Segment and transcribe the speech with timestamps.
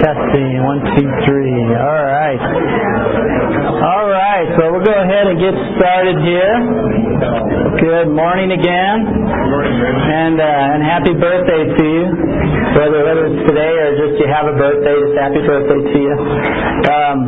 [0.00, 1.60] Testing, one, two, three.
[1.76, 2.40] All right.
[3.84, 6.56] All right, so we'll go ahead and get started here.
[7.84, 8.96] Good morning again.
[9.06, 12.04] And, uh, and happy birthday to you.
[12.80, 16.14] Whether, whether it's today or just you have a birthday, just happy birthday to you.
[16.88, 17.18] Um,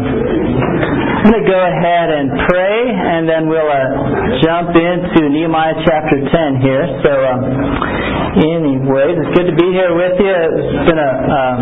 [1.23, 6.19] I'm going to go ahead and pray, and then we'll uh, jump into Nehemiah chapter
[6.25, 6.85] 10 here.
[7.05, 7.43] So, um,
[8.41, 10.33] anyways, it's good to be here with you.
[10.33, 11.57] It's been a um,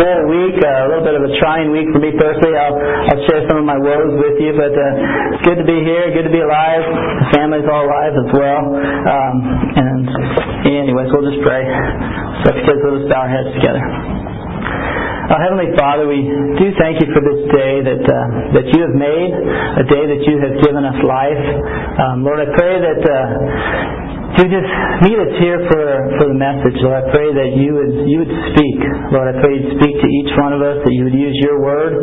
[0.00, 2.56] full week, uh, a little bit of a trying week for me personally.
[2.58, 5.78] I'll, I'll share some of my woes with you, but uh, it's good to be
[5.84, 6.82] here, good to be alive.
[6.82, 8.62] The family's all alive as well.
[8.72, 9.36] Um,
[9.78, 10.02] and
[10.66, 11.62] anyways, we'll just pray.
[12.42, 14.31] So, because we'll just bow our heads together.
[15.32, 16.20] Uh, Heavenly Father, we
[16.60, 19.32] do thank you for this day that uh, that you have made,
[19.80, 21.44] a day that you have given us life.
[22.04, 23.16] Um, Lord, I pray that uh,
[24.36, 24.68] you just
[25.08, 25.84] meet us here for,
[26.20, 26.76] for the message.
[26.84, 28.76] Lord, I pray that you would you would speak.
[29.12, 31.60] Lord, I pray you'd speak to each one of us, that you would use your
[31.64, 32.00] word.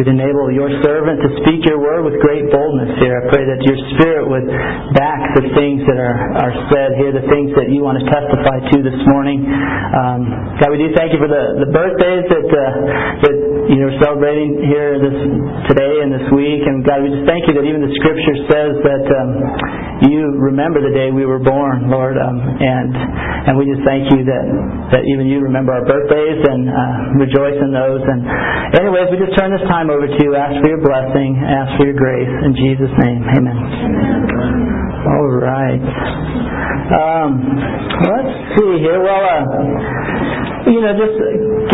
[0.00, 3.16] You'd enable your servant to speak your word with great boldness here.
[3.16, 4.48] I pray that your spirit would
[4.96, 6.16] back the things that are,
[6.48, 9.44] are said here, the things that you want to testify to this morning.
[9.48, 10.20] Um,
[10.60, 12.60] God, we do thank you for the, the birthdays that uh,
[13.22, 13.36] that
[13.70, 15.18] you know celebrating here this
[15.70, 16.62] today and this week.
[16.64, 19.30] And God, we just thank you that even the scripture says that um,
[20.10, 21.90] you remember the day we were born.
[21.90, 22.90] Lord, um, and
[23.46, 24.46] and we just thank you that
[24.96, 28.02] that even you remember our birthdays and uh, rejoice in those.
[28.04, 28.20] And
[28.80, 30.36] anyways, we just turn this time over to you.
[30.36, 31.40] Ask for your blessing.
[31.40, 33.22] Ask for your grace in Jesus' name.
[33.36, 33.58] Amen.
[35.06, 35.82] All right.
[36.90, 37.30] Um,
[38.02, 39.00] let's see here.
[39.00, 41.16] Well, uh, you know, just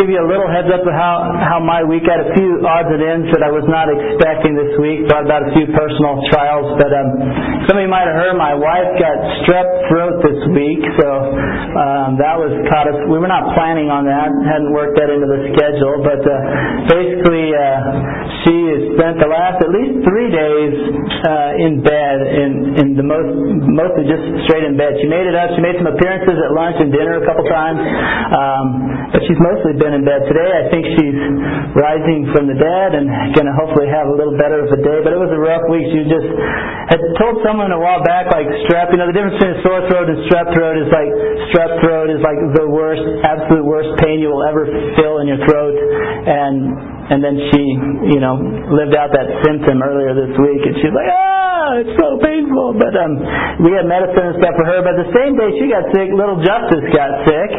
[0.01, 2.89] give you a little heads up of how how my week had a few odds
[2.89, 5.05] and ends that I was not expecting this week.
[5.09, 7.09] Brought about a few personal trials, but um,
[7.69, 11.09] some of you might have heard my wife got strep throat this week, so
[11.77, 12.97] um, that was caught us.
[13.09, 16.35] We were not planning on that, hadn't worked that into the schedule, but uh,
[16.89, 17.69] basically uh,
[18.45, 20.73] she has spent the last at least three days
[21.25, 23.29] uh, in bed, in in the most
[23.77, 24.97] mostly just straight in bed.
[25.05, 25.53] She made it up.
[25.53, 27.81] She made some appearances at lunch and dinner a couple times.
[28.33, 30.51] Um, but she's mostly been in bed today.
[30.51, 31.19] I think she's
[31.77, 34.99] rising from the dead and going to hopefully have a little better of a day.
[35.05, 35.87] But it was a rough week.
[35.93, 36.29] She just
[36.89, 38.95] had told someone a while back, like strep.
[38.95, 41.11] You know, the difference between a sore throat and strep throat is like
[41.53, 44.65] strep throat is like the worst, absolute worst pain you will ever
[44.97, 45.75] feel in your throat.
[45.77, 47.63] And and then she,
[48.15, 48.35] you know,
[48.75, 52.75] lived out that symptom earlier this week, and she's like, ah, it's so painful.
[52.79, 53.13] But um,
[53.63, 54.81] we had medicine and stuff for her.
[54.83, 57.51] But the same day she got sick, little Justice got sick,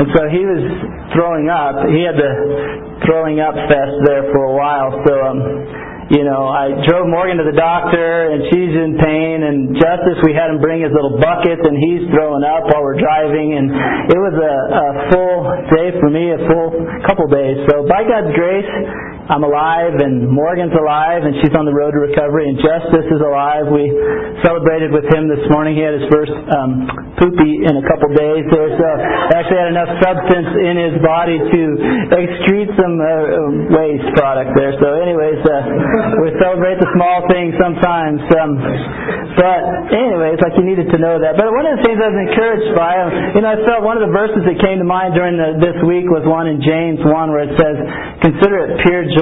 [0.00, 0.62] and so he was
[1.16, 1.80] throwing up.
[1.88, 2.32] He had the
[3.08, 4.90] throwing up fest there for a while.
[5.08, 5.38] So um,
[6.10, 9.46] you know, I drove Morgan to the doctor, and she's in pain.
[9.46, 12.98] And Justice, we had him bring his little buckets, and he's throwing up while we're
[12.98, 13.54] driving.
[13.54, 13.70] And
[14.10, 15.38] it was a, a full
[15.70, 16.70] day for me, a full
[17.06, 17.62] couple days.
[17.70, 18.70] So by God's grace,
[19.30, 23.22] I'm alive, and Morgan's alive, and she's on the road to recovery, and Justice is
[23.22, 23.70] alive.
[23.70, 23.86] We
[24.42, 25.78] celebrated with him this morning.
[25.78, 28.86] He had his first um, poopy in a couple days there, so
[29.30, 31.60] actually had enough substance in his body to
[32.10, 34.74] excrete some uh, waste product there.
[34.82, 38.18] So, anyways, uh, we celebrate the small things sometimes.
[38.34, 38.58] Um,
[39.38, 41.38] but, anyways, like you needed to know that.
[41.38, 43.94] But one of the things I was encouraged by, um, you know, I felt one
[43.94, 46.98] of the verses that came to mind during the, this week was one in James
[46.98, 47.78] 1 where it says,
[48.26, 49.19] Consider it pure joy,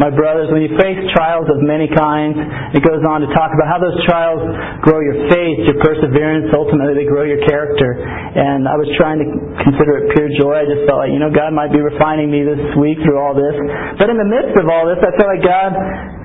[0.00, 2.38] my brothers, when you face trials of many kinds.
[2.72, 4.40] It goes on to talk about how those trials
[4.80, 8.00] grow your faith, your perseverance, ultimately they grow your character.
[8.00, 9.28] And I was trying to
[9.64, 10.62] consider it pure joy.
[10.62, 13.34] I just felt like, you know, God might be refining me this week through all
[13.34, 13.56] this.
[14.00, 15.72] But in the midst of all this, I felt like God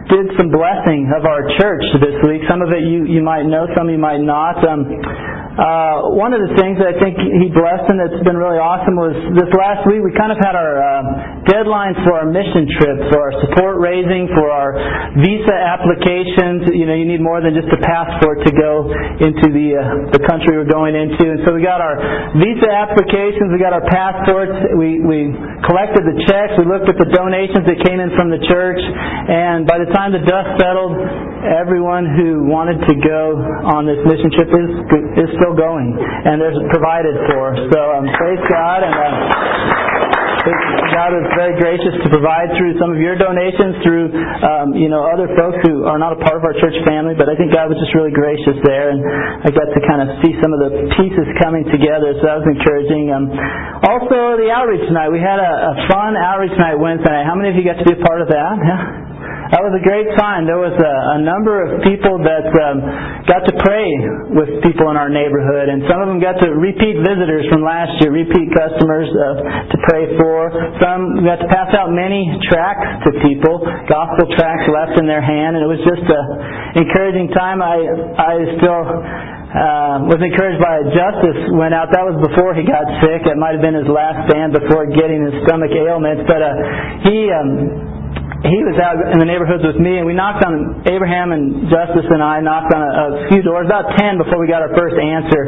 [0.09, 2.41] did some blessing of our church this week.
[2.49, 4.57] Some of it you, you might know, some you might not.
[4.65, 4.89] Um,
[5.59, 8.95] uh, one of the things that I think he blessed and that's been really awesome
[8.95, 13.11] was this last week we kind of had our uh, deadlines for our mission trip,
[13.11, 14.71] for our support raising, for our
[15.19, 16.71] visa applications.
[16.71, 18.87] You know, you need more than just a passport to go
[19.19, 19.83] into the uh,
[20.15, 21.27] the country we're going into.
[21.27, 21.99] And so we got our
[22.39, 25.27] visa applications, we got our passports, we we
[25.67, 29.67] collected the checks, we looked at the donations that came in from the church, and
[29.67, 30.95] by the time the dust settled,
[31.43, 33.35] everyone who wanted to go
[33.75, 34.71] on this mission trip is
[35.19, 37.57] is still still going, and there's provided for.
[37.73, 39.09] So um, praise God, and uh,
[40.93, 44.13] God is very gracious to provide through some of your donations, through
[44.45, 47.17] um, you know other folks who are not a part of our church family.
[47.17, 49.01] But I think God was just really gracious there, and
[49.41, 52.13] I got to kind of see some of the pieces coming together.
[52.21, 53.09] So that was encouraging.
[53.09, 53.25] Um,
[53.89, 55.09] also, the outreach night.
[55.09, 57.25] We had a, a fun outreach night Wednesday night.
[57.25, 58.53] How many of you got to be a part of that?
[58.61, 59.08] Yeah.
[59.49, 60.45] That was a great time.
[60.45, 62.77] There was a, a number of people that um,
[63.25, 63.89] got to pray
[64.29, 67.97] with people in our neighborhood, and some of them got to repeat visitors from last
[67.97, 70.53] year, repeat customers uh, to pray for.
[70.77, 75.57] Some got to pass out many tracts to people, gospel tracts left in their hand,
[75.57, 77.65] and it was just an encouraging time.
[77.65, 77.81] I
[78.21, 78.81] I still
[79.49, 81.89] uh, was encouraged by Justice went out.
[81.89, 83.25] That was before he got sick.
[83.25, 86.21] It might have been his last stand before getting his stomach ailments.
[86.29, 86.53] But uh,
[87.01, 87.98] he um,
[88.39, 92.07] he was out in the neighborhoods with me, and we knocked on Abraham and Justice
[92.07, 94.95] and I knocked on a, a few doors, about ten before we got our first
[94.95, 95.43] answer.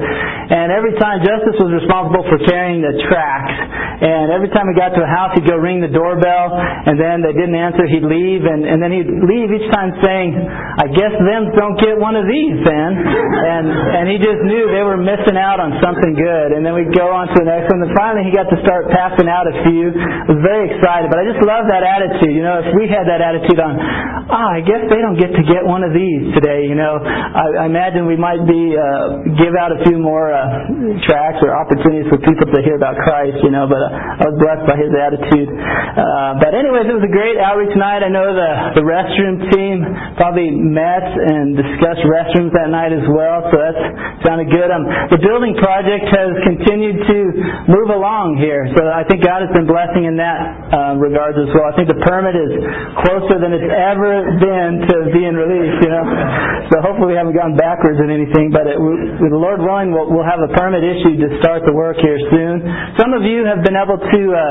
[0.52, 3.56] And every time Justice was responsible for carrying the tracts,
[4.04, 7.24] and every time we got to a house, he'd go ring the doorbell, and then
[7.24, 11.16] they didn't answer, he'd leave, and, and then he'd leave each time saying, "I guess
[11.16, 15.40] them don't get one of these then." And and he just knew they were missing
[15.40, 16.60] out on something good.
[16.60, 18.92] And then we'd go on to the next one, and finally he got to start
[18.92, 19.96] passing out a few.
[19.96, 22.36] I was very excited, but I just love that attitude.
[22.36, 25.30] You know, if we we had that attitude on, ah, I guess they don't get
[25.38, 26.66] to get one of these today.
[26.66, 30.42] You know, I, I imagine we might be uh, give out a few more uh,
[31.06, 33.38] tracts or opportunities for people to hear about Christ.
[33.46, 35.50] You know, but uh, I was blessed by his attitude.
[35.54, 38.02] Uh, but anyways, it was a great outreach night.
[38.02, 39.86] I know the the restroom team
[40.18, 43.78] probably met and discussed restrooms that night as well, so that
[44.26, 44.74] sounded good.
[44.74, 47.18] Um, the building project has continued to
[47.70, 50.40] move along here, so I think God has been blessing in that
[50.74, 51.70] uh, regards as well.
[51.70, 52.71] I think the permit is
[53.06, 56.06] closer than it's ever been to being released, you know.
[56.72, 60.08] So hopefully we haven't gone backwards in anything, but it, with the Lord willing, we'll,
[60.10, 62.64] we'll, have a permit issued to start the work here soon.
[62.96, 64.42] Some of you have been able to uh,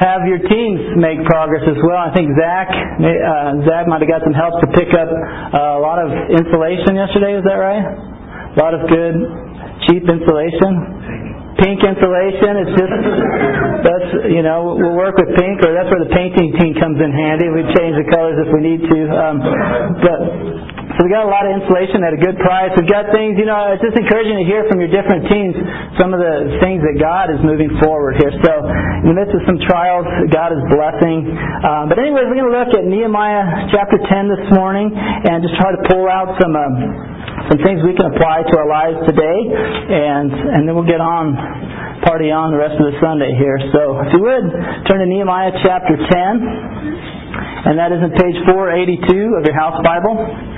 [0.00, 1.98] have your teams make progress as well.
[2.00, 5.82] I think Zach, uh, Zach might have got some help to pick up uh, a
[5.82, 7.36] lot of insulation yesterday.
[7.36, 7.84] Is that right?
[7.84, 9.14] A lot of good,
[9.90, 12.52] cheap insulation pink insulation.
[12.64, 12.94] It's just
[13.84, 17.10] that's you know we'll work with pink, or that's where the painting team comes in
[17.10, 17.50] handy.
[17.50, 18.98] We change the colors if we need to.
[19.12, 19.36] Um,
[20.02, 20.20] but
[20.98, 22.74] so we got a lot of insulation at a good price.
[22.74, 25.54] We've got things, you know, it's just encouraging to hear from your different teams
[25.94, 28.34] some of the things that God is moving forward here.
[28.42, 28.52] So
[29.06, 31.30] in the midst of some trials, God is blessing.
[31.62, 35.54] Um, but anyways, we're going to look at Nehemiah chapter 10 this morning and just
[35.54, 36.58] try to pull out some.
[36.58, 37.17] Um,
[37.48, 41.32] some things we can apply to our lives today, and and then we'll get on
[42.04, 43.58] party on the rest of the Sunday here.
[43.72, 44.46] So if you would
[44.86, 50.57] turn to Nehemiah chapter 10, and that is in page 482 of your house Bible.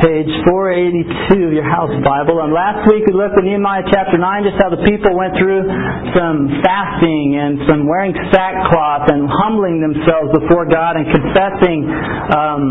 [0.00, 2.42] Page 482 of your house Bible.
[2.44, 5.64] And last week we looked at Nehemiah chapter 9, just how the people went through
[6.12, 11.84] some fasting and some wearing sackcloth and humbling themselves before God and confessing
[12.32, 12.62] um,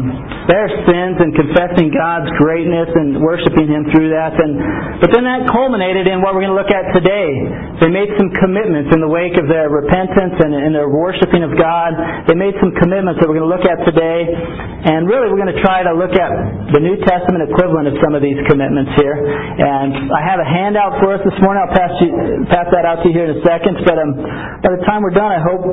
[0.49, 4.35] their sins and confessing God's greatness and worshiping Him through that.
[4.35, 7.29] And but then that culminated in what we're going to look at today.
[7.83, 11.55] They made some commitments in the wake of their repentance and in their worshiping of
[11.55, 11.95] God.
[12.27, 14.31] They made some commitments that we're going to look at today.
[14.83, 16.31] And really, we're going to try to look at
[16.71, 19.17] the New Testament equivalent of some of these commitments here.
[19.19, 21.59] And I have a handout for us this morning.
[21.59, 22.09] I'll pass, you,
[22.47, 23.83] pass that out to you here in a second.
[23.83, 24.11] But um,
[24.63, 25.63] by the time we're done, I hope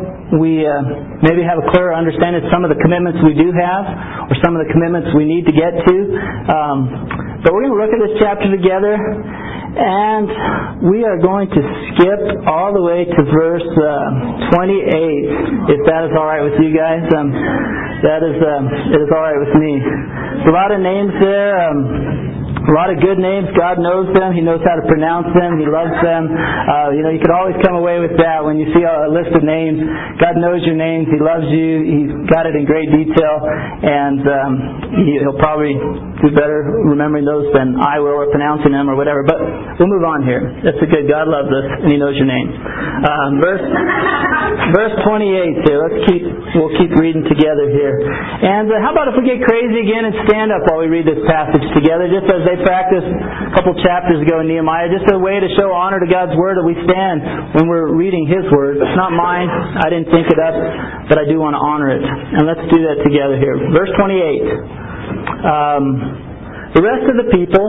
[0.42, 4.30] we uh, maybe have a clearer understanding of some of the commitments we do have
[4.32, 5.96] or some of the commitments we need to get to.
[6.50, 8.98] Um, but we're going to look at this chapter together.
[9.70, 11.62] And we are going to
[11.94, 12.20] skip
[12.50, 17.06] all the way to verse uh, 28, if that is all right with you guys.
[17.14, 17.30] Um,
[18.02, 19.78] that is, uh, it is all right with me.
[19.78, 21.54] There's a lot of names there.
[21.70, 23.48] Um, a lot of good names.
[23.56, 24.36] God knows them.
[24.36, 25.56] He knows how to pronounce them.
[25.58, 26.28] He loves them.
[26.28, 29.32] Uh, you know, you could always come away with that when you see a list
[29.32, 29.80] of names.
[30.20, 31.08] God knows your names.
[31.08, 31.68] He loves you.
[31.82, 34.52] He's got it in great detail, and um,
[35.18, 35.72] he'll probably
[36.20, 39.24] do better remembering those than I will, or pronouncing them, or whatever.
[39.24, 39.40] But
[39.78, 40.42] we'll move on here.
[40.64, 41.08] That's a good.
[41.08, 42.48] God loves us, and He knows your name.
[43.04, 43.64] Um, verse
[44.72, 45.66] verse 28.
[45.66, 46.22] Here, let's keep.
[46.56, 48.00] We'll keep reading together here.
[48.00, 51.06] And uh, how about if we get crazy again and stand up while we read
[51.06, 55.18] this passage together, just as they practiced a couple chapters ago in Nehemiah, just a
[55.18, 57.22] way to show honor to God's Word that we stand
[57.56, 58.80] when we're reading His Word.
[58.80, 59.48] It's not mine.
[59.48, 60.56] I didn't think it up,
[61.08, 62.02] but I do want to honor it.
[62.02, 63.56] And let's do that together here.
[63.72, 64.80] Verse 28.
[65.40, 65.84] Um,
[66.74, 67.66] the rest of the people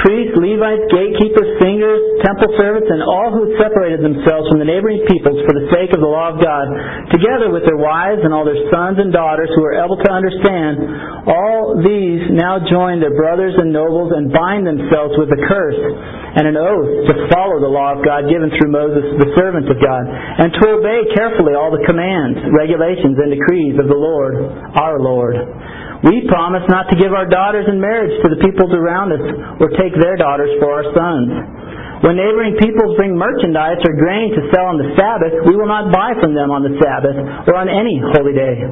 [0.00, 5.36] priests, Levites, gatekeepers, singers, temple servants, and all who separated themselves from the neighboring peoples
[5.44, 6.66] for the sake of the law of God,
[7.12, 10.80] together with their wives and all their sons and daughters who were able to understand,
[11.28, 15.80] all these now join their brothers and nobles and bind themselves with a curse
[16.32, 19.76] and an oath to follow the law of God given through Moses, the servant of
[19.76, 24.40] God, and to obey carefully all the commands, regulations, and decrees of the Lord,
[24.72, 25.36] our Lord.
[26.02, 29.22] We promise not to give our daughters in marriage to the peoples around us
[29.62, 31.30] or take their daughters for our sons.
[32.02, 35.94] When neighboring peoples bring merchandise or grain to sell on the Sabbath, we will not
[35.94, 37.14] buy from them on the Sabbath
[37.46, 38.66] or on any holy day.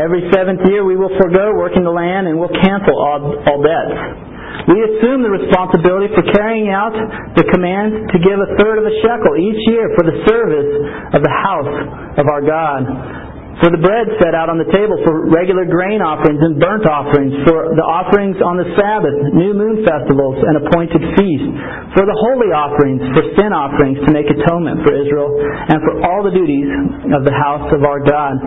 [0.00, 4.28] Every seventh year we will forego working the land and will cancel all, all debts.
[4.72, 6.96] We assume the responsibility for carrying out
[7.36, 10.72] the command to give a third of a shekel each year for the service
[11.12, 11.72] of the house
[12.16, 13.27] of our God
[13.58, 17.34] for the bread set out on the table, for regular grain offerings and burnt offerings,
[17.42, 21.50] for the offerings on the Sabbath, new moon festivals, and appointed feasts,
[21.98, 26.22] for the holy offerings, for sin offerings to make atonement for Israel, and for all
[26.22, 26.70] the duties
[27.10, 28.38] of the house of our God.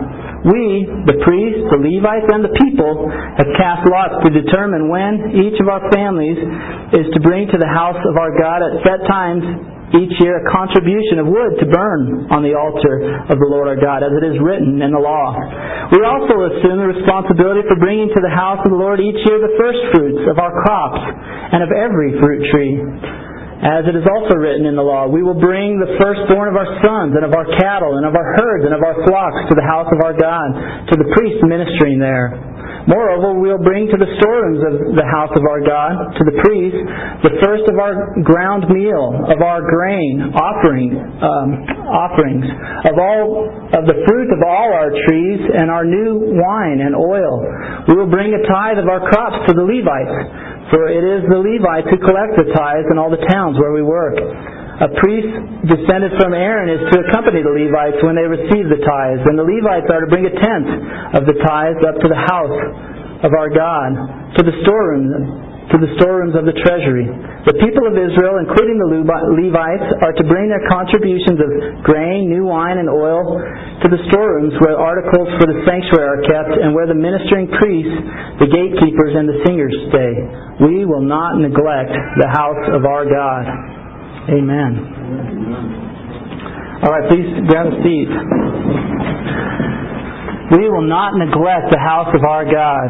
[0.48, 5.60] We, the priests, the Levites, and the people, have cast lots to determine when each
[5.60, 6.40] of our families
[6.96, 9.44] is to bring to the house of our God at set times
[9.92, 13.76] each year a contribution of wood to burn on the altar of the Lord our
[13.76, 15.36] God, as it is written in the law.
[15.92, 19.36] We also assume the responsibility for bringing to the house of the Lord each year
[19.36, 21.02] the first fruits of our crops
[21.52, 22.80] and of every fruit tree.
[23.62, 26.66] As it is also written in the law, we will bring the firstborn of our
[26.82, 29.62] sons and of our cattle and of our herds and of our flocks to the
[29.62, 32.34] house of our God, to the priest ministering there.
[32.90, 36.78] Moreover, we'll bring to the storerooms of the house of our God, to the priest,
[37.22, 40.90] the first of our ground meal, of our grain, offering,
[41.22, 41.48] um,
[41.86, 42.46] offerings,
[42.90, 43.46] of all
[43.78, 47.38] of the fruit of all our trees, and our new wine and oil.
[47.86, 50.16] We will bring a tithe of our crops to the Levites,
[50.74, 53.82] for it is the Levites who collect the tithes in all the towns where we
[53.82, 54.18] work.
[54.82, 55.30] A priest
[55.70, 59.46] descended from Aaron is to accompany the Levites when they receive the tithes, and the
[59.46, 60.70] Levites are to bring a tenth
[61.14, 62.58] of the tithes up to the house
[63.22, 63.94] of our God,
[64.34, 67.06] to the storeroom, to the storerooms of the treasury.
[67.46, 71.50] The people of Israel, including the Levites, are to bring their contributions of
[71.86, 76.58] grain, new wine, and oil to the storerooms where articles for the sanctuary are kept
[76.58, 77.98] and where the ministering priests,
[78.42, 80.12] the gatekeepers, and the singers stay.
[80.66, 83.81] We will not neglect the house of our God.
[84.30, 84.72] Amen.
[86.82, 88.08] All right, please grab a seat.
[90.54, 92.86] We will not neglect the house of our God.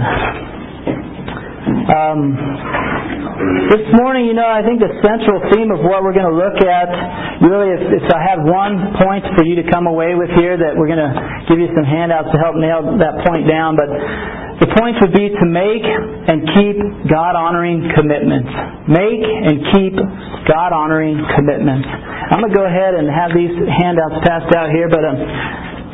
[1.88, 2.36] Um,
[3.72, 6.60] this morning, you know, I think the central theme of what we're going to look
[6.60, 6.88] at,
[7.40, 10.76] really, if, if I have one point for you to come away with here, that
[10.76, 11.12] we're going to
[11.48, 13.88] give you some handouts to help nail that point down, but
[14.62, 16.78] the point would be to make and keep
[17.10, 18.46] God honoring commitments.
[18.86, 19.94] Make and keep
[20.46, 21.90] God honoring commitments.
[22.30, 25.18] I'm going to go ahead and have these handouts passed out here, but um,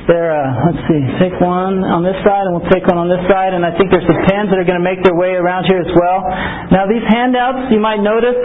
[0.08, 3.20] there, uh, let's see, take one on this side and we'll take one on this
[3.28, 5.68] side, and I think there's some pens that are going to make their way around
[5.68, 6.24] here as well.
[6.72, 8.36] Now, these handouts, you might notice,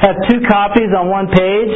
[0.00, 1.74] have two copies on one page.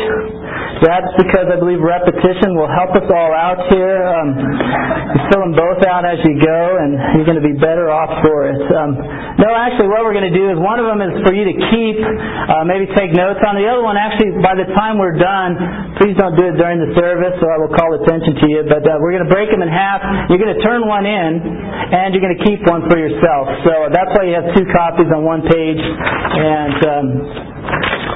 [0.83, 4.01] That's because I believe repetition will help us all out here.
[4.05, 7.93] Um, you fill them both out as you go, and you're going to be better
[7.93, 8.59] off for it.
[8.75, 8.97] Um,
[9.39, 11.57] no, actually, what we're going to do is one of them is for you to
[11.71, 13.55] keep, uh, maybe take notes on.
[13.55, 16.91] The other one, actually, by the time we're done, please don't do it during the
[16.99, 18.61] service, or I will call attention to you.
[18.67, 20.31] But uh, we're going to break them in half.
[20.31, 23.51] You're going to turn one in, and you're going to keep one for yourself.
[23.67, 26.79] So that's why you have two copies on one page, and.
[26.87, 27.07] Um,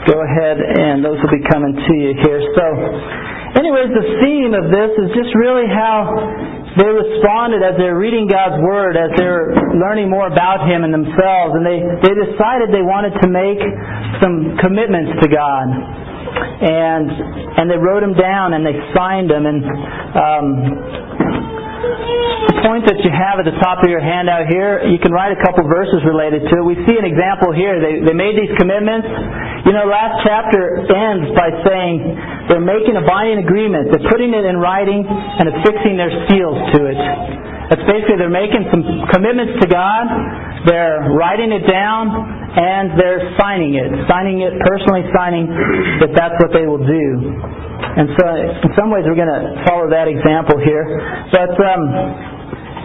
[0.09, 2.41] go ahead and those will be coming to you here.
[2.57, 2.65] So,
[3.61, 6.17] anyways, the theme of this is just really how
[6.81, 11.53] they responded as they're reading God's Word, as they're learning more about Him and themselves,
[11.61, 13.61] and they, they decided they wanted to make
[14.25, 16.08] some commitments to God.
[16.59, 17.09] And
[17.59, 19.61] and they wrote them down and they signed them and
[20.17, 20.45] um,
[21.79, 25.31] the point that you have at the top of your handout here, you can write
[25.31, 26.65] a couple verses related to it.
[26.67, 27.79] We see an example here.
[27.79, 29.07] They, they made these commitments.
[29.63, 33.95] You know, last chapter ends by saying they're making a binding agreement.
[33.95, 36.99] They're putting it in writing and affixing their seals to it.
[37.69, 38.81] That's basically they're making some
[39.13, 40.09] commitments to God.
[40.65, 45.53] They're writing it down and they're signing it, signing it personally, signing
[46.01, 47.07] that that's what they will do.
[47.79, 48.25] And so,
[48.65, 50.83] in some ways, we're going to follow that example here.
[51.29, 51.83] But um,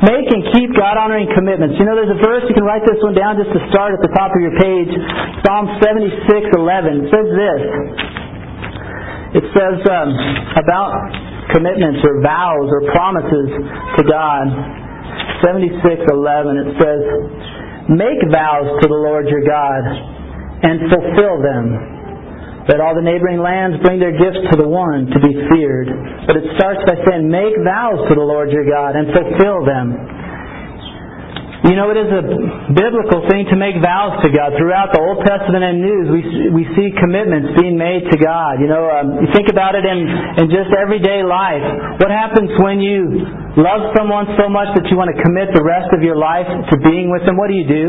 [0.04, 1.80] make and keep God honoring commitments.
[1.80, 4.04] You know, there's a verse you can write this one down just to start at
[4.04, 4.92] the top of your page.
[5.48, 7.62] Psalm 76:11 says this.
[9.42, 10.12] It says um,
[10.60, 13.50] about commitments or vows or promises
[13.98, 14.48] to God.
[15.44, 17.02] 76:11 it says,
[17.90, 19.84] "Make vows to the Lord your God
[20.64, 21.94] and fulfill them."
[22.68, 25.92] Let all the neighboring lands bring their gifts to the one to be feared.
[26.28, 29.92] But it starts by saying, Make vows to the Lord your God and fulfill them.
[31.63, 32.24] You know, it is a
[32.75, 34.51] biblical thing to make vows to God.
[34.60, 38.60] Throughout the Old Testament and News, we, we see commitments being made to God.
[38.60, 40.03] You know, um, you think about it in,
[40.43, 41.63] in just everyday life.
[42.03, 43.24] What happens when you
[43.55, 46.75] love someone so much that you want to commit the rest of your life to
[46.84, 47.39] being with them?
[47.39, 47.86] What do you do?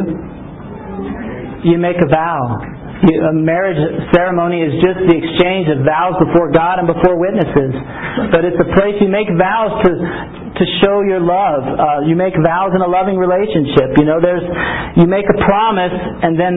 [1.67, 2.84] You make a vow.
[3.05, 3.77] A marriage
[4.15, 7.75] ceremony is just the exchange of vows before God and before witnesses.
[8.31, 9.93] But it's a place you make vows to
[10.55, 11.67] to show your love.
[11.67, 13.99] Uh, you make vows in a loving relationship.
[13.99, 14.47] You know, there's
[14.95, 16.55] you make a promise, and then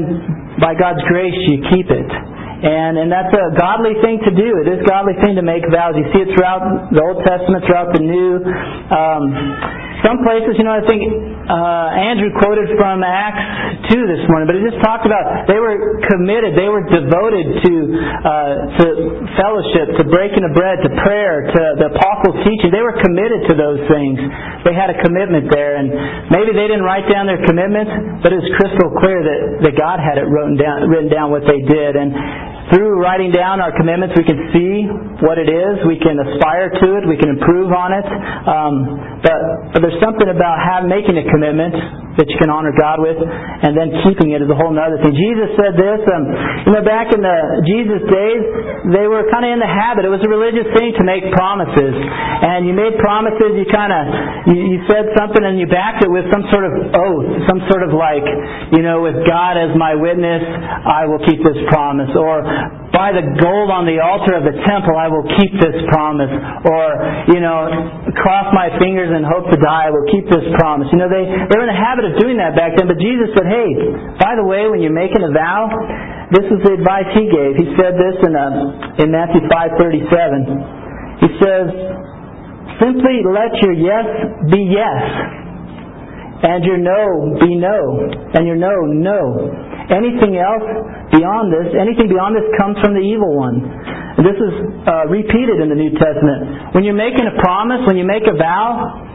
[0.62, 2.10] by God's grace you keep it.
[2.10, 4.50] And and that's a godly thing to do.
[4.62, 5.98] It is a godly thing to make vows.
[5.98, 8.46] You see it throughout the Old Testament, throughout the New.
[8.94, 14.48] Um, some places, you know, I think uh, Andrew quoted from Acts 2 this morning,
[14.48, 17.74] but it just talked about they were committed, they were devoted to
[18.24, 18.32] uh,
[18.80, 18.86] to
[19.36, 22.72] fellowship, to breaking of bread, to prayer, to the apostles' teaching.
[22.72, 24.16] They were committed to those things.
[24.64, 25.92] They had a commitment there, and
[26.32, 30.00] maybe they didn't write down their commitments, but it was crystal clear that, that God
[30.00, 32.00] had it written down, written down what they did.
[32.00, 32.16] And
[32.74, 34.88] through writing down our commitments, we can see
[35.24, 35.74] what it is.
[35.88, 37.04] We can aspire to it.
[37.08, 38.08] We can improve on it.
[38.44, 38.74] Um,
[39.24, 39.40] but,
[39.74, 41.74] but there's something about have, making a commitment
[42.18, 45.14] that you can honor God with, and then keeping it is a whole other thing.
[45.14, 46.02] Jesus said this.
[46.10, 46.24] Um,
[46.66, 47.38] you know, back in the
[47.70, 48.42] Jesus days,
[48.90, 50.04] they were kind of in the habit.
[50.04, 53.54] It was a religious thing to make promises, and you made promises.
[53.54, 54.02] You kind of
[54.50, 57.86] you, you said something, and you backed it with some sort of oath, some sort
[57.86, 58.26] of like,
[58.74, 62.42] you know, with God as my witness, I will keep this promise, or
[62.96, 66.32] by the gold on the altar of the temple, I will keep this promise.
[66.66, 66.86] Or,
[67.30, 67.70] you know,
[68.18, 70.90] cross my fingers and hope to die, I will keep this promise.
[70.90, 73.30] You know, they, they were in the habit of doing that back then, but Jesus
[73.38, 73.70] said, hey,
[74.18, 75.70] by the way, when you're making a vow,
[76.34, 77.54] this is the advice he gave.
[77.60, 81.22] He said this in, uh, in Matthew 5.37.
[81.22, 81.68] He says,
[82.82, 84.06] simply let your yes
[84.50, 85.02] be yes,
[86.44, 89.77] and your no be no, and your no, no.
[89.88, 90.68] Anything else
[91.16, 93.64] beyond this, anything beyond this comes from the evil one.
[94.20, 94.54] This is
[94.84, 96.76] uh, repeated in the New Testament.
[96.76, 99.08] When you're making a promise, when you make a vow,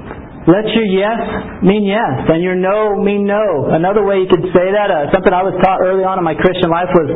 [0.48, 3.68] let your yes mean yes, and your no mean no.
[3.70, 6.34] Another way you could say that, uh, something I was taught early on in my
[6.34, 7.06] Christian life was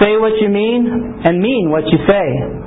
[0.00, 0.86] say what you mean
[1.26, 2.63] and mean what you say.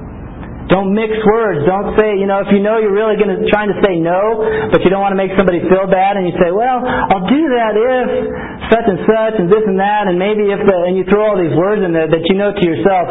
[0.68, 1.64] Don't mix words.
[1.64, 4.44] Don't say, you know, if you know you're really going to trying to say no,
[4.68, 7.44] but you don't want to make somebody feel bad, and you say, well, I'll do
[7.56, 8.08] that if
[8.68, 11.40] such and such and this and that, and maybe if the, and you throw all
[11.40, 13.08] these words in there that you know to yourself,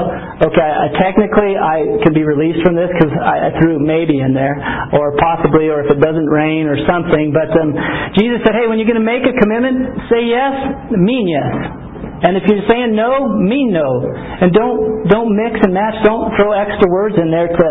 [0.53, 4.37] okay, I, technically I can be released from this because I, I threw maybe in
[4.37, 4.61] there,
[4.93, 7.33] or possibly, or if it doesn't rain or something.
[7.33, 7.73] But um,
[8.21, 11.86] Jesus said, hey, when you're going to make a commitment, say yes, mean yes.
[12.17, 14.03] And if you're saying no, mean no.
[14.41, 16.01] And don't don't mix and match.
[16.01, 17.67] Don't throw extra words in there to,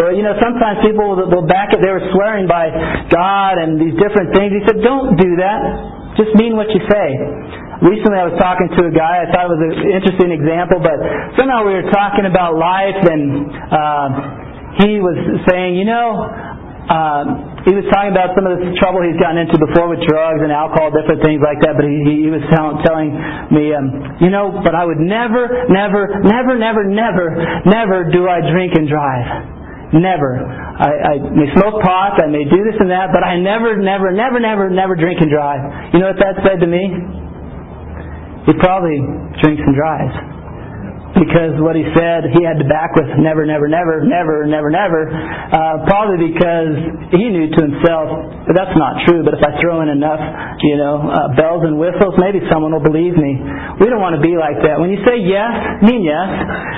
[0.00, 1.84] or you know, sometimes people will, will back it.
[1.84, 2.72] They were swearing by
[3.12, 4.56] God and these different things.
[4.56, 5.60] He said, don't do that.
[6.16, 7.08] Just mean what you say.
[7.80, 9.24] Recently, I was talking to a guy.
[9.24, 10.98] I thought it was an interesting example, but
[11.40, 14.08] somehow we were talking about life, and uh,
[14.84, 15.16] he was
[15.48, 16.28] saying, you know,
[16.90, 17.22] uh,
[17.62, 20.50] he was talking about some of the trouble he's gotten into before with drugs and
[20.50, 21.78] alcohol, different things like that.
[21.78, 23.14] But he, he was tell, telling
[23.54, 27.26] me, um, you know, but I would never, never, never, never, never,
[27.62, 29.94] never do I drink and drive.
[29.94, 30.42] Never.
[30.42, 34.10] I, I may smoke pot, I may do this and that, but I never, never,
[34.10, 35.94] never, never, never drink and drive.
[35.94, 36.90] You know what that said to me?
[38.50, 38.98] He probably
[39.38, 40.39] drinks and drives
[41.18, 45.10] because what he said he had to back with never, never, never, never, never, never,
[45.10, 46.74] uh, probably because
[47.10, 48.06] he knew to himself
[48.46, 49.26] that that's not true.
[49.26, 50.20] But if I throw in enough,
[50.62, 53.42] you know, uh, bells and whistles, maybe someone will believe me.
[53.82, 54.78] We don't want to be like that.
[54.78, 56.28] When you say yes, mean yes.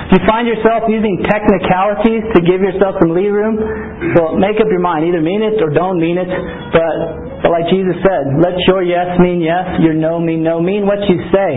[0.09, 3.61] If you find yourself using technicalities to give yourself some lead room,
[4.17, 5.05] well, make up your mind.
[5.09, 6.29] Either mean it or don't mean it.
[6.73, 6.95] But,
[7.45, 10.61] but like Jesus said, let your yes mean yes, your no mean no.
[10.61, 11.51] Mean what you say.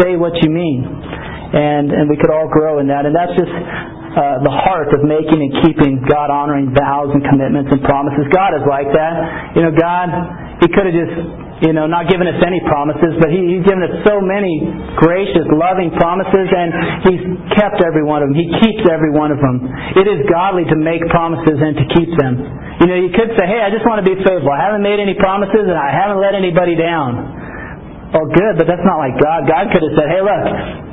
[0.00, 3.06] Say what you mean and and we could all grow in that.
[3.06, 7.70] And that's just uh, the heart of making and keeping God honoring vows and commitments
[7.70, 8.26] and promises.
[8.34, 9.14] God is like that.
[9.54, 10.10] You know, God,
[10.62, 13.80] He could have just you know, not given us any promises, but he, He's given
[13.86, 14.58] us so many
[14.98, 16.68] gracious, loving promises, and
[17.06, 17.22] He's
[17.54, 18.36] kept every one of them.
[18.36, 19.62] He keeps every one of them.
[19.94, 22.42] It is godly to make promises and to keep them.
[22.82, 24.50] You know, you could say, hey, I just want to be faithful.
[24.50, 27.43] I haven't made any promises, and I haven't let anybody down.
[28.14, 29.42] Oh, good, but that's not like God.
[29.50, 30.44] God could have said, hey, look,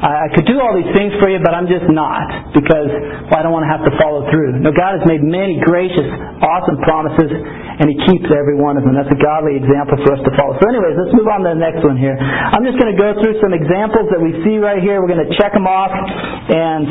[0.01, 2.89] I could do all these things for you, but I'm just not because
[3.29, 4.57] well, I don't want to have to follow through.
[4.57, 6.09] No, God has made many gracious,
[6.41, 8.97] awesome promises, and He keeps every one of them.
[8.97, 10.57] That's a godly example for us to follow.
[10.57, 12.17] So, anyways, let's move on to the next one here.
[12.17, 14.97] I'm just going to go through some examples that we see right here.
[14.97, 16.89] We're going to check them off, and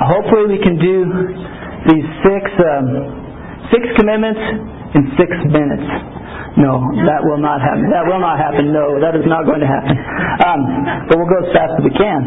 [0.00, 0.96] hopefully we can do
[1.92, 2.44] these six.
[2.56, 3.22] Um,
[3.72, 4.40] six commitments
[4.96, 5.86] in six minutes.
[6.52, 7.88] No, that will not happen.
[7.88, 8.76] That will not happen.
[8.76, 9.96] No, that is not going to happen.
[10.44, 10.60] Um,
[11.08, 12.20] but we'll go as fast as we can.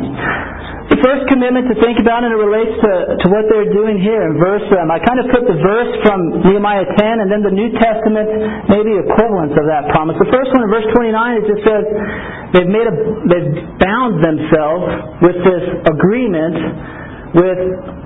[0.89, 4.25] The first commitment to think about, and it relates to, to what they're doing here
[4.25, 4.65] in verse.
[4.73, 8.29] Um, I kind of put the verse from Nehemiah 10, and then the New Testament,
[8.69, 10.17] maybe equivalents of that promise.
[10.17, 11.83] The first one in verse 29, it just says
[12.53, 12.95] they've made a,
[13.29, 14.85] they've bound themselves
[15.21, 16.57] with this agreement
[17.35, 17.59] with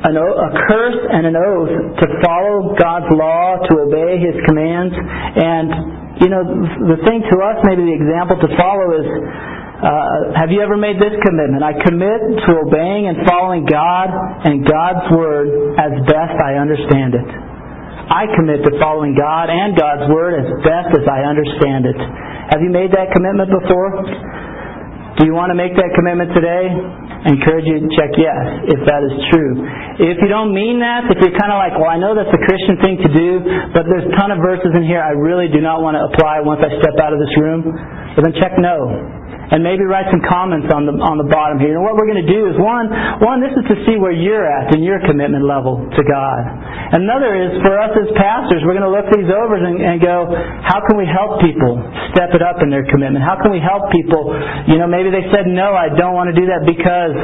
[0.10, 1.70] an, a curse and an oath
[2.02, 4.96] to follow God's law, to obey His commands.
[4.98, 9.08] And, you know, the thing to us, maybe the example to follow is
[9.80, 11.64] uh, have you ever made this commitment?
[11.64, 14.12] I commit to obeying and following God
[14.44, 17.24] and God's Word as best I understand it.
[18.12, 21.96] I commit to following God and God's Word as best as I understand it.
[22.52, 24.04] Have you made that commitment before?
[25.20, 26.72] Do you want to make that commitment today?
[26.72, 29.52] I encourage you to check yes, if that is true.
[30.00, 32.40] If you don't mean that, if you're kind of like, well, I know that's a
[32.40, 33.30] Christian thing to do,
[33.76, 36.40] but there's a ton of verses in here I really do not want to apply
[36.40, 40.22] once I step out of this room, well, then check no and maybe write some
[40.30, 41.74] comments on the on the bottom here.
[41.74, 42.86] And what we're going to do is one
[43.26, 46.42] one this is to see where you're at in your commitment level to God.
[46.94, 50.30] Another is for us as pastors, we're going to look these over and, and go,
[50.66, 51.82] how can we help people
[52.14, 53.26] step it up in their commitment?
[53.26, 54.34] How can we help people?
[54.70, 57.16] You know, maybe they said no, I don't want to do that because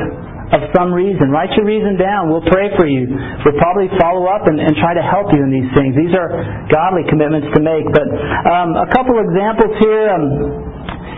[0.54, 1.34] of some reason.
[1.34, 2.30] Write your reason down.
[2.30, 3.10] We'll pray for you.
[3.42, 5.98] We'll probably follow up and, and try to help you in these things.
[5.98, 6.30] These are
[6.70, 7.86] godly commitments to make.
[7.90, 8.06] But
[8.46, 10.06] um, a couple examples here.
[10.14, 10.26] Um,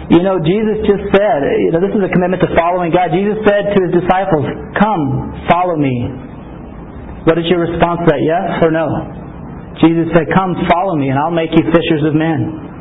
[0.07, 3.11] you know, Jesus just said, you know, this is a commitment to following God.
[3.11, 4.47] Jesus said to his disciples,
[4.79, 5.95] Come, follow me.
[7.27, 8.23] What is your response to that?
[8.23, 8.87] Yes or no?
[9.83, 12.76] Jesus said, Come, follow me, and I'll make you fishers of men.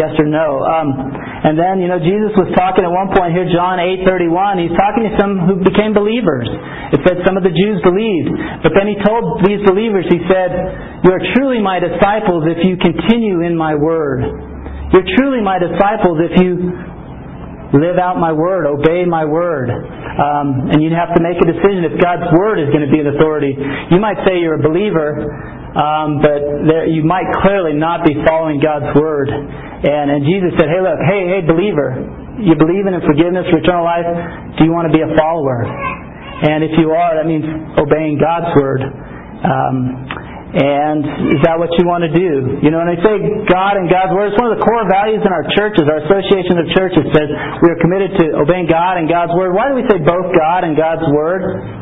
[0.00, 0.64] Yes or no?
[0.64, 0.96] Um,
[1.44, 4.64] and then, you know, Jesus was talking at one point here, John 8:31.
[4.64, 6.48] He's talking to some who became believers.
[6.96, 8.32] It said some of the Jews believed,
[8.64, 12.80] but then he told these believers, he said, "You are truly my disciples if you
[12.80, 14.24] continue in my word."
[14.90, 16.74] You're truly my disciples if you
[17.78, 19.70] live out my word, obey my word.
[19.70, 22.98] Um, and you'd have to make a decision if God's word is going to be
[22.98, 23.54] an authority.
[23.54, 25.30] You might say you're a believer,
[25.78, 29.30] um, but there, you might clearly not be following God's word.
[29.80, 31.96] And, and Jesus said, hey, look, hey, hey, believer,
[32.36, 34.04] you believe in forgiveness for eternal life?
[34.60, 35.64] Do you want to be a follower?
[35.64, 37.44] And if you are, that means
[37.80, 38.84] obeying God's word.
[38.84, 39.76] Um,
[40.50, 42.58] and is that what you want to do?
[42.58, 43.14] You know, and I say
[43.46, 46.58] God and God's Word, it's one of the core values in our churches, our association
[46.58, 47.30] of churches says
[47.62, 49.54] we are committed to obeying God and God's Word.
[49.54, 51.79] Why do we say both God and God's Word?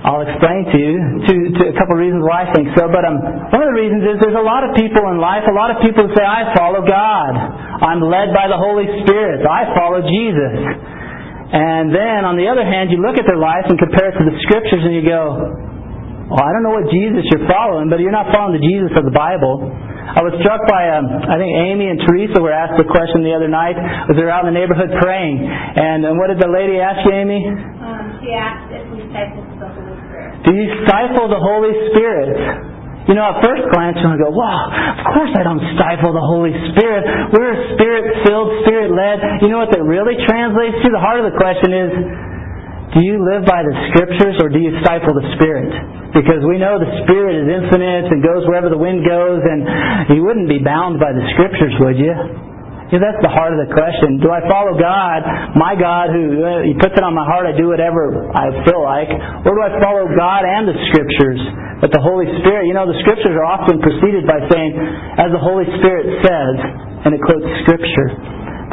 [0.00, 0.96] I'll explain to you
[1.28, 2.88] to, to a couple of reasons why I think so.
[2.88, 3.20] But um,
[3.52, 5.84] one of the reasons is there's a lot of people in life, a lot of
[5.84, 7.32] people who say, I follow God.
[7.84, 9.44] I'm led by the Holy Spirit.
[9.44, 10.56] I follow Jesus.
[11.52, 14.24] And then, on the other hand, you look at their life and compare it to
[14.24, 15.50] the Scriptures and you go,
[16.30, 19.02] well, I don't know what Jesus you're following, but you're not following the Jesus of
[19.02, 19.66] the Bible.
[19.66, 23.34] I was struck by, um, I think Amy and Teresa were asked a question the
[23.34, 25.42] other night as they were out in the neighborhood praying.
[25.42, 27.42] And, and what did the lady ask you, Amy?
[27.50, 29.89] Um, she asked if we stifle the Holy Spirit.
[30.44, 32.36] Do you stifle the Holy Spirit?
[33.08, 36.14] You know, at first glance, you want to go, wow, of course I don't stifle
[36.14, 37.02] the Holy Spirit.
[37.34, 39.42] We're a spirit-filled, spirit-led.
[39.42, 40.88] You know what that really translates to?
[40.94, 41.90] The heart of the question is,
[42.94, 45.70] do you live by the Scriptures or do you stifle the Spirit?
[46.14, 50.22] Because we know the Spirit is infinite and goes wherever the wind goes, and you
[50.26, 52.14] wouldn't be bound by the Scriptures, would you?
[52.90, 54.18] Yeah, that's the heart of the question.
[54.18, 55.22] Do I follow God,
[55.54, 58.82] my God, who uh, He puts it on my heart, I do whatever I feel
[58.82, 59.06] like,
[59.46, 61.38] or do I follow God and the Scriptures?
[61.78, 64.74] But the Holy Spirit, you know, the Scriptures are often preceded by saying,
[65.22, 66.54] as the Holy Spirit says,
[67.06, 68.10] and it quotes Scripture.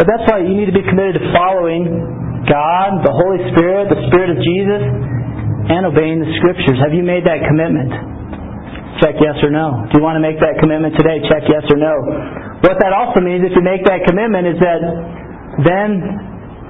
[0.01, 1.85] But that's why you need to be committed to following
[2.49, 4.81] God, the Holy Spirit, the Spirit of Jesus,
[5.77, 6.81] and obeying the Scriptures.
[6.81, 7.93] Have you made that commitment?
[8.97, 9.85] Check yes or no.
[9.93, 11.21] Do you want to make that commitment today?
[11.29, 11.93] Check yes or no.
[12.65, 14.81] What that also means, if you make that commitment, is that
[15.61, 15.89] then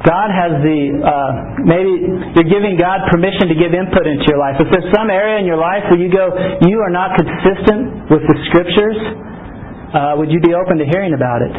[0.04, 1.32] God has the, uh,
[1.65, 1.91] maybe
[2.38, 4.62] you're giving God permission to give input into your life.
[4.62, 6.30] If there's some area in your life where you go,
[6.67, 9.00] you are not consistent with the Scriptures,
[9.95, 11.56] uh, would you be open to hearing about it?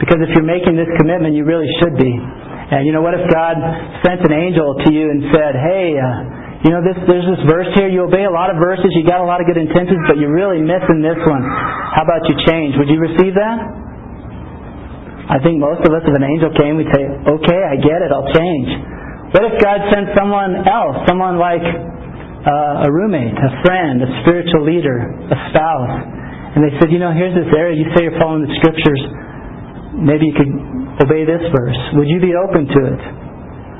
[0.00, 2.08] Because if you're making this commitment, you really should be.
[2.10, 3.54] And you know what if God
[4.02, 7.68] sent an angel to you and said, hey, uh, you know, this, there's this verse
[7.76, 7.92] here.
[7.92, 8.88] You obey a lot of verses.
[8.96, 11.44] You got a lot of good intentions, but you're really missing this one.
[11.44, 12.72] How about you change?
[12.80, 13.58] Would you receive that?
[15.28, 18.08] I think most of us, if an angel came, we'd say, okay, I get it.
[18.12, 18.68] I'll change.
[19.36, 24.64] What if God sent someone else, someone like uh, a roommate, a friend, a spiritual
[24.64, 25.94] leader, a spouse,
[26.56, 27.76] and they said, you know, here's this area.
[27.76, 29.02] You say you're following the scriptures.
[30.00, 30.52] Maybe you could
[31.02, 31.80] obey this verse.
[31.98, 33.00] Would you be open to it?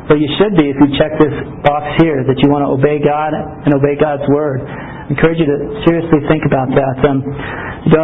[0.05, 1.33] Well, you should be if you check this
[1.65, 4.61] box here that you want to obey God and obey God's Word.
[4.61, 6.97] I encourage you to seriously think about that.
[7.09, 7.25] Um,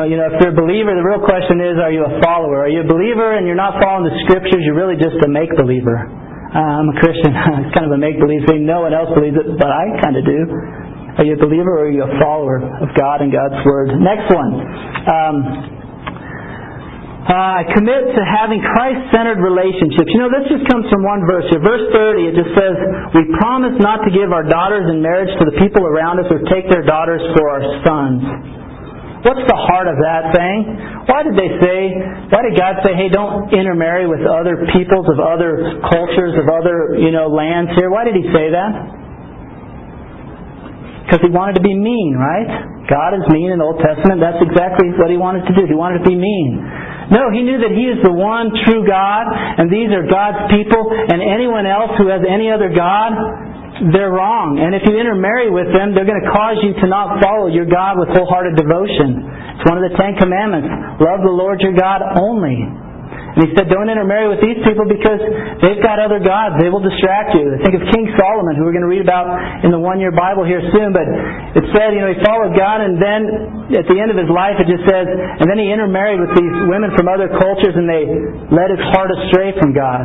[0.09, 2.65] you know, if you're a believer, the real question is, are you a follower?
[2.65, 4.65] Are you a believer and you're not following the Scriptures?
[4.65, 5.97] You're really just a make-believer.
[6.53, 7.37] Uh, I'm a Christian.
[7.69, 8.65] it's kind of a make-believe thing.
[8.65, 10.41] No one else believes it, but I kind of do.
[11.21, 13.93] Are you a believer or are you a follower of God and God's Word?
[14.01, 14.57] Next one.
[15.05, 15.37] Um,
[17.21, 20.09] uh, I commit to having Christ-centered relationships.
[20.09, 21.61] You know, this just comes from one verse here.
[21.61, 22.75] Verse 30, it just says,
[23.13, 26.41] We promise not to give our daughters in marriage to the people around us or
[26.49, 28.25] take their daughters for our sons.
[29.21, 30.59] What's the heart of that thing?
[31.13, 31.93] Why did they say,
[32.33, 36.97] why did God say, hey, don't intermarry with other peoples of other cultures, of other,
[36.97, 37.93] you know, lands here?
[37.93, 38.73] Why did He say that?
[41.05, 42.49] Because He wanted to be mean, right?
[42.89, 44.25] God is mean in the Old Testament.
[44.25, 45.69] That's exactly what He wanted to do.
[45.69, 46.65] He wanted to be mean.
[47.11, 50.83] No, he knew that he is the one true God, and these are God's people,
[50.95, 54.63] and anyone else who has any other God, they're wrong.
[54.63, 57.67] And if you intermarry with them, they're going to cause you to not follow your
[57.67, 59.27] God with wholehearted devotion.
[59.59, 60.71] It's one of the Ten Commandments.
[61.03, 62.90] Love the Lord your God only.
[63.41, 65.17] And he said, don't intermarry with these people because
[65.65, 66.61] they've got other gods.
[66.61, 67.57] They will distract you.
[67.65, 69.33] Think of King Solomon, who we're going to read about
[69.65, 70.93] in the one-year Bible here soon.
[70.93, 71.09] But
[71.57, 74.61] it said, you know, he followed God, and then at the end of his life,
[74.61, 78.05] it just says, and then he intermarried with these women from other cultures, and they
[78.53, 80.05] led his heart astray from God.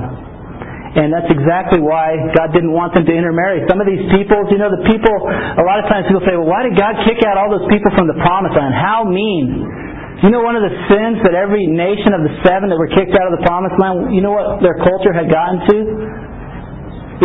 [0.95, 3.67] And that's exactly why God didn't want them to intermarry.
[3.67, 6.47] Some of these peoples, you know, the people, a lot of times people say, well,
[6.47, 8.71] why did God kick out all those people from the promised land?
[8.71, 9.83] How mean.
[10.23, 13.11] You know one of the sins that every nation of the seven that were kicked
[13.19, 15.77] out of the promised land, you know what their culture had gotten to?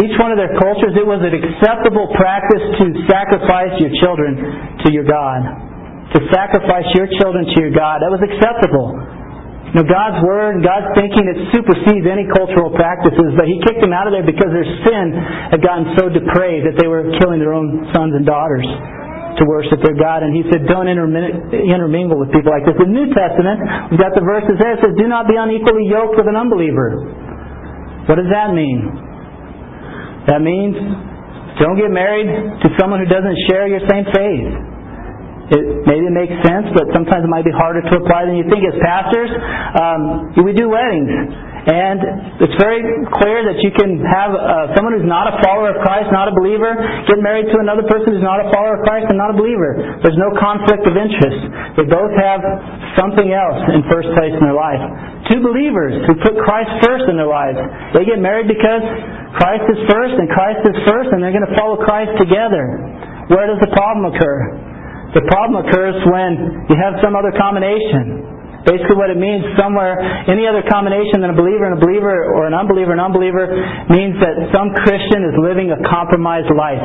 [0.03, 4.89] Each one of their cultures, it was an acceptable practice to sacrifice your children to
[4.91, 5.39] your God.
[6.15, 8.03] To sacrifice your children to your God.
[8.03, 8.99] That was acceptable.
[9.71, 13.95] You know, God's Word, God's thinking, it supersedes any cultural practices, but He kicked them
[13.95, 15.15] out of there because their sin
[15.55, 18.67] had gotten so depraved that they were killing their own sons and daughters
[19.39, 20.27] to worship their God.
[20.27, 22.75] And he said, don't intermingle with people like this.
[22.81, 25.87] In the New Testament, we've got the verses there that says, do not be unequally
[25.87, 27.07] yoked with an unbeliever.
[28.09, 28.89] What does that mean?
[30.27, 30.75] That means
[31.61, 32.29] don't get married
[32.65, 34.49] to someone who doesn't share your same faith.
[35.51, 38.47] It, maybe it makes sense, but sometimes it might be harder to apply than you
[38.47, 38.63] think.
[38.63, 39.31] As pastors,
[39.75, 40.01] um,
[40.47, 41.11] we do weddings.
[41.69, 42.81] And it's very
[43.21, 46.35] clear that you can have uh, someone who's not a follower of Christ, not a
[46.35, 46.73] believer,
[47.05, 50.01] get married to another person who's not a follower of Christ and not a believer.
[50.01, 51.41] There's no conflict of interest.
[51.77, 52.41] They both have
[52.97, 54.81] something else in first place in their life.
[55.29, 57.61] Two believers who put Christ first in their lives,
[57.93, 58.81] they get married because
[59.37, 62.81] Christ is first and Christ is first and they're going to follow Christ together.
[63.29, 64.39] Where does the problem occur?
[65.13, 68.40] The problem occurs when you have some other combination.
[68.67, 69.97] Basically, what it means somewhere,
[70.29, 73.49] any other combination than a believer and a believer or an unbeliever and unbeliever
[73.89, 76.85] means that some Christian is living a compromised life.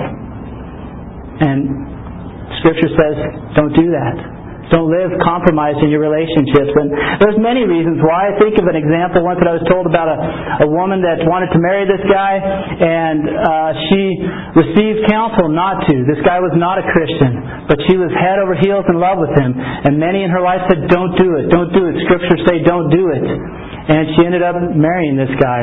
[1.43, 3.15] And Scripture says,
[3.59, 4.15] don't do that.
[4.73, 6.73] Don't live compromised in your relationships.
[6.73, 6.89] And
[7.21, 8.34] there's many reasons why.
[8.34, 10.17] I think of an example once that I was told about a,
[10.65, 14.01] a woman that wanted to marry this guy, and uh, she
[14.58, 15.95] received counsel not to.
[16.10, 19.34] This guy was not a Christian, but she was head over heels in love with
[19.38, 19.54] him.
[19.54, 22.01] And many in her life said, don't do it, don't do it.
[22.10, 23.21] Scriptures say don't do it.
[23.21, 25.62] And she ended up marrying this guy.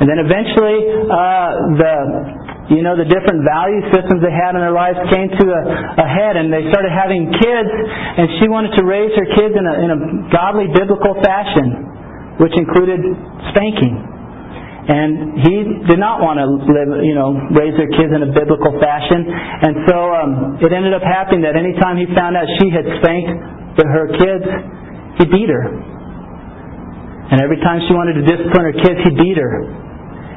[0.00, 0.78] And then eventually,
[1.10, 1.94] uh, the
[2.70, 5.62] you know, the different value systems they had in their lives came to a,
[5.98, 9.64] a head and they started having kids and she wanted to raise her kids in
[9.66, 9.98] a, in a
[10.32, 13.02] godly biblical fashion, which included
[13.50, 13.98] spanking.
[14.82, 15.54] And he
[15.90, 19.26] did not want to live, you know, raise their kids in a biblical fashion.
[19.30, 23.30] And so um, it ended up happening that anytime he found out she had spanked
[23.78, 24.46] her kids,
[25.18, 25.66] he beat her.
[27.30, 29.54] And every time she wanted to discipline her kids, he beat her.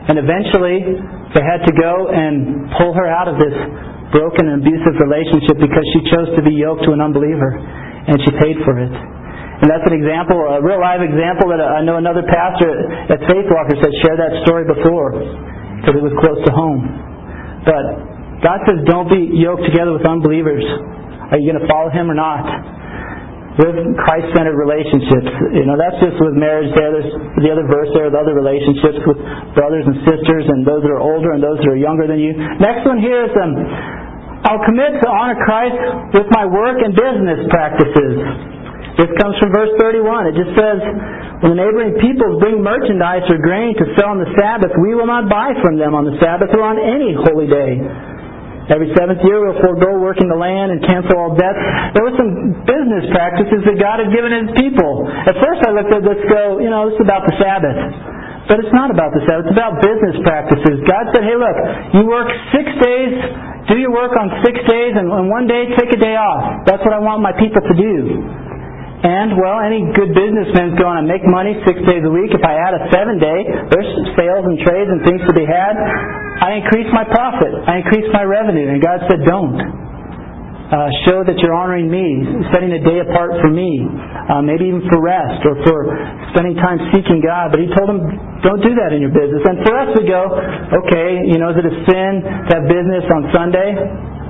[0.06, 1.02] And eventually,
[1.34, 3.56] they had to go and pull her out of this
[4.14, 7.58] broken and abusive relationship because she chose to be yoked to an unbeliever.
[8.06, 8.94] And she paid for it.
[8.94, 12.70] And that's an example, a real live example that I know another pastor
[13.08, 15.16] at Faith Walkers has shared that story before
[15.80, 16.84] because it was close to home.
[17.64, 20.62] But God says don't be yoked together with unbelievers.
[21.32, 22.75] Are you going to follow him or not?
[23.56, 25.32] With Christ-centered relationships.
[25.56, 26.92] You know, that's just with marriage there.
[26.92, 29.20] There's the other verse there, the other relationships with
[29.56, 32.36] brothers and sisters and those that are older and those that are younger than you.
[32.60, 33.56] Next one here is um,
[34.46, 35.80] I'll commit to honor Christ
[36.14, 38.14] with my work and business practices.
[39.00, 40.32] This comes from verse 31.
[40.32, 40.80] It just says,
[41.44, 45.08] When the neighboring peoples bring merchandise or grain to sell on the Sabbath, we will
[45.08, 47.84] not buy from them on the Sabbath or on any holy day.
[48.66, 51.62] Every seventh year we'll forego working the land and cancel all debts.
[51.94, 55.06] There were some business practices that God had given his people.
[55.06, 57.78] At first I looked at this go, you know, this is about the Sabbath.
[58.50, 59.50] But it's not about the Sabbath.
[59.50, 60.82] It's about business practices.
[60.86, 61.58] God said, hey, look,
[61.98, 63.14] you work six days,
[63.70, 66.66] do your work on six days, and one day, take a day off.
[66.70, 68.22] That's what I want my people to do.
[69.06, 72.34] And, well, any good businessman's going to make money six days a week.
[72.34, 73.40] If I add a seven day,
[73.70, 75.78] there's sales and trades and things to be had.
[76.42, 77.54] I increase my profit.
[77.70, 78.66] I increase my revenue.
[78.66, 79.62] And God said, don't.
[80.66, 84.82] Uh, show that you're honoring me, setting a day apart for me, uh, maybe even
[84.90, 85.78] for rest or for
[86.34, 87.54] spending time seeking God.
[87.54, 88.02] But he told him,
[88.42, 89.46] don't do that in your business.
[89.46, 90.26] And for us, we go,
[90.82, 93.70] okay, you know, is it a sin to have business on Sunday?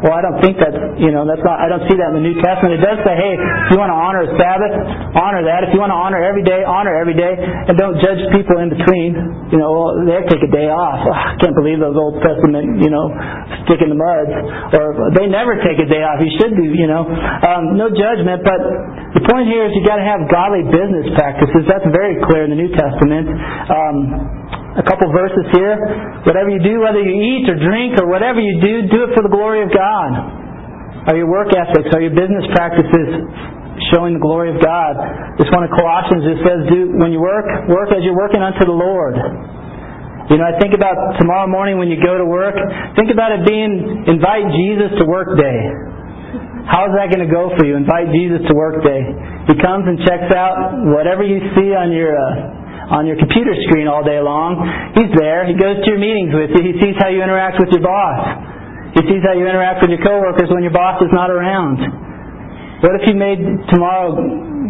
[0.03, 2.25] Well, I don't think that's, you know, that's not, I don't see that in the
[2.25, 2.75] New Testament.
[2.75, 4.75] It does say, hey, if you want to honor a Sabbath,
[5.15, 5.63] honor that.
[5.67, 7.31] If you want to honor every day, honor every day.
[7.39, 9.15] And don't judge people in between.
[9.55, 10.99] You know, well, they take a day off.
[10.99, 13.07] Oh, I can't believe those Old Testament, you know,
[13.65, 14.27] stick in the mud.
[14.75, 16.19] Or they never take a day off.
[16.19, 17.07] You should do, you know.
[17.07, 18.59] Um, no judgment, but
[19.15, 21.63] the point here is you got to have godly business practices.
[21.71, 23.31] That's very clear in the New Testament.
[23.71, 23.95] Um,
[24.75, 25.79] a couple verses here.
[26.27, 29.23] Whatever you do, whether you eat or drink or whatever you do, do it for
[29.23, 30.11] the glory of God.
[31.07, 33.23] Are your work ethics, are your business practices
[33.93, 34.97] showing the glory of God?
[35.39, 38.65] This one in Colossians just says, do, when you work, work as you're working unto
[38.65, 39.15] the Lord.
[40.25, 42.57] You know, I think about tomorrow morning when you go to work,
[42.97, 45.59] think about it being invite Jesus to work day.
[46.65, 47.77] How is that going to go for you?
[47.77, 49.05] Invite Jesus to work day.
[49.45, 53.89] He comes and checks out whatever you see on your uh, on your computer screen
[53.89, 54.61] all day long.
[54.93, 55.45] He's there.
[55.49, 56.61] He goes to your meetings with you.
[56.61, 58.19] He sees how you interact with your boss.
[58.95, 61.81] He sees how you interact with your coworkers when your boss is not around.
[62.83, 63.39] What if you made
[63.71, 64.13] tomorrow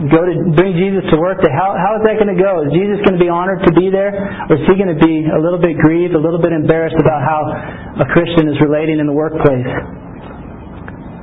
[0.08, 1.41] go to bring Jesus to work?
[1.41, 2.63] How how is that going to go?
[2.65, 4.13] Is Jesus going to be honored to be there,
[4.49, 7.21] or is he going to be a little bit grieved, a little bit embarrassed about
[7.25, 7.41] how
[8.01, 10.05] a Christian is relating in the workplace?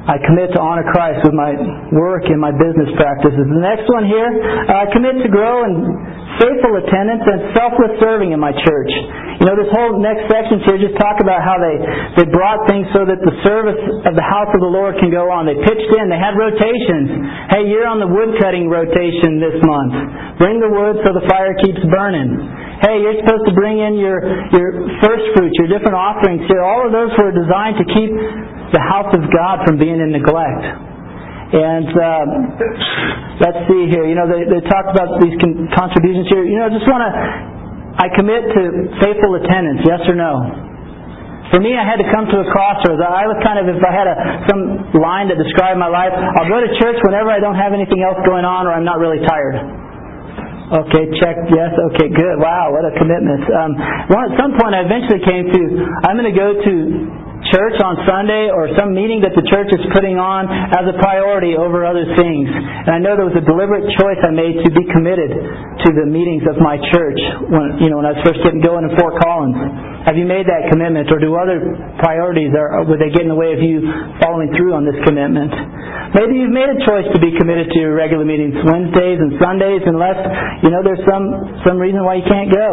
[0.02, 1.54] I commit to honor Christ with my
[1.94, 3.38] work and my business practices.
[3.38, 5.72] The next one here, uh, I commit to grow in
[6.42, 8.90] faithful attendance and selfless serving in my church.
[9.38, 11.76] You know, this whole next section here just talk about how they,
[12.18, 15.30] they brought things so that the service of the house of the Lord can go
[15.30, 15.46] on.
[15.46, 17.54] They pitched in, they had rotations.
[17.54, 19.94] Hey, you're on the wood cutting rotation this month.
[20.42, 22.42] Bring the wood so the fire keeps burning.
[22.82, 24.18] Hey, you're supposed to bring in your,
[24.50, 26.66] your first fruits, your different offerings here.
[26.66, 28.10] All of those were designed to keep
[28.72, 30.64] the house of God from being in neglect.
[31.52, 32.26] And um,
[33.44, 34.08] let's see here.
[34.08, 36.48] You know, they, they talk about these con- contributions here.
[36.48, 37.12] You know, I just want to.
[37.92, 38.62] I commit to
[39.04, 39.84] faithful attendance.
[39.84, 40.32] Yes or no?
[41.52, 43.04] For me, I had to come to a crossroads.
[43.04, 44.16] I was kind of, if I had a,
[44.48, 48.00] some line that described my life, I'll go to church whenever I don't have anything
[48.00, 49.60] else going on or I'm not really tired.
[50.72, 51.36] Okay, check.
[51.52, 51.68] Yes.
[51.92, 52.40] Okay, good.
[52.40, 53.44] Wow, what a commitment.
[53.52, 53.76] Um,
[54.08, 55.60] well, at some point, I eventually came to.
[56.08, 56.72] I'm going to go to
[57.50, 61.58] church on Sunday or some meeting that the church is putting on as a priority
[61.58, 62.46] over other things.
[62.46, 65.30] And I know there was a deliberate choice I made to be committed
[65.82, 67.18] to the meetings of my church
[67.50, 69.58] when you know when I was first getting going in Fort Collins.
[70.06, 71.62] Have you made that commitment, or do other
[72.02, 73.86] priorities or would they get in the way of you
[74.18, 75.54] following through on this commitment?
[76.18, 79.82] Maybe you've made a choice to be committed to your regular meetings Wednesdays and Sundays,
[79.86, 80.18] unless
[80.66, 81.26] you know there's some
[81.66, 82.70] some reason why you can't go.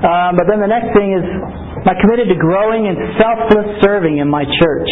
[0.00, 1.24] Um, but then the next thing is
[1.86, 4.90] Am I committed to growing in selfless serving in my church?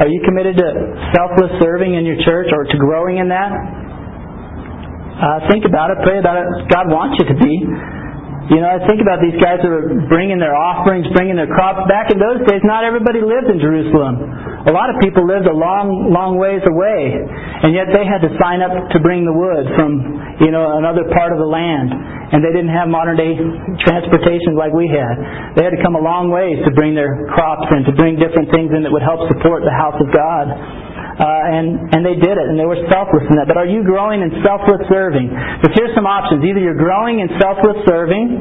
[0.00, 0.68] Are you committed to
[1.12, 3.52] selfless serving in your church or to growing in that?
[3.52, 6.48] Uh, think about it, pray about it.
[6.72, 7.54] God wants you to be.
[8.48, 11.84] You know, I think about these guys that are bringing their offerings, bringing their crops.
[11.84, 14.24] Back in those days, not everybody lived in Jerusalem.
[14.64, 17.12] A lot of people lived a long, long ways away,
[17.64, 20.00] and yet they had to sign up to bring the wood from,
[20.40, 21.92] you know, another part of the land.
[22.28, 23.36] And they didn't have modern day
[23.84, 25.56] transportation like we had.
[25.56, 28.48] They had to come a long ways to bring their crops in, to bring different
[28.52, 30.48] things in that would help support the house of God.
[31.18, 33.50] Uh, and, and they did it, and they were selfless in that.
[33.50, 35.26] But are you growing in selfless serving?
[35.58, 36.46] Because here's some options.
[36.46, 38.38] Either you're growing in selfless serving,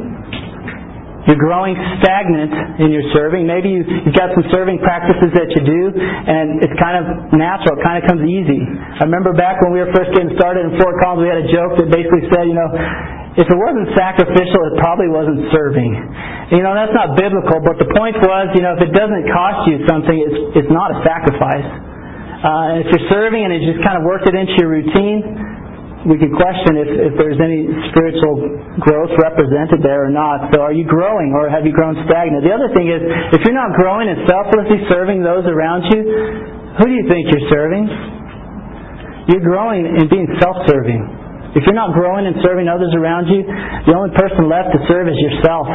[1.27, 3.43] you're growing stagnant in your serving.
[3.49, 7.75] Maybe you, you've got some serving practices that you do, and it's kind of natural.
[7.75, 8.61] It kind of comes easy.
[8.63, 11.49] I remember back when we were first getting started in Fort Collins, we had a
[11.51, 12.69] joke that basically said, you know,
[13.41, 15.91] if it wasn't sacrificial, it probably wasn't serving.
[16.55, 19.67] You know, that's not biblical, but the point was, you know, if it doesn't cost
[19.67, 21.86] you something, it's, it's not a sacrifice.
[22.43, 25.25] Uh, if you're serving and it just kind of worked it into your routine,
[26.05, 28.37] we could question if, if there's any spiritual
[28.79, 30.53] growth represented there or not.
[30.53, 32.45] So are you growing or have you grown stagnant?
[32.45, 33.01] The other thing is,
[33.35, 36.01] if you're not growing and selflessly serving those around you,
[36.77, 37.89] who do you think you're serving?
[39.27, 41.57] You're growing in being self-serving.
[41.57, 45.09] If you're not growing and serving others around you, the only person left to serve
[45.09, 45.67] is yourself.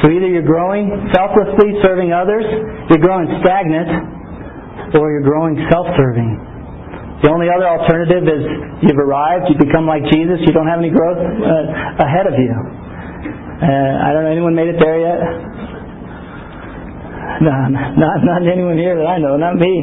[0.00, 2.46] So either you're growing selflessly serving others,
[2.88, 4.23] you're growing stagnant,
[4.96, 6.30] or you're growing self-serving.
[7.22, 8.42] The only other alternative is
[8.84, 12.52] you've arrived, you become like Jesus, you don't have any growth uh, ahead of you.
[12.52, 15.18] Uh, I don't know, anyone made it there yet?
[17.42, 17.50] No,
[17.98, 19.74] not not anyone here that I know, not me,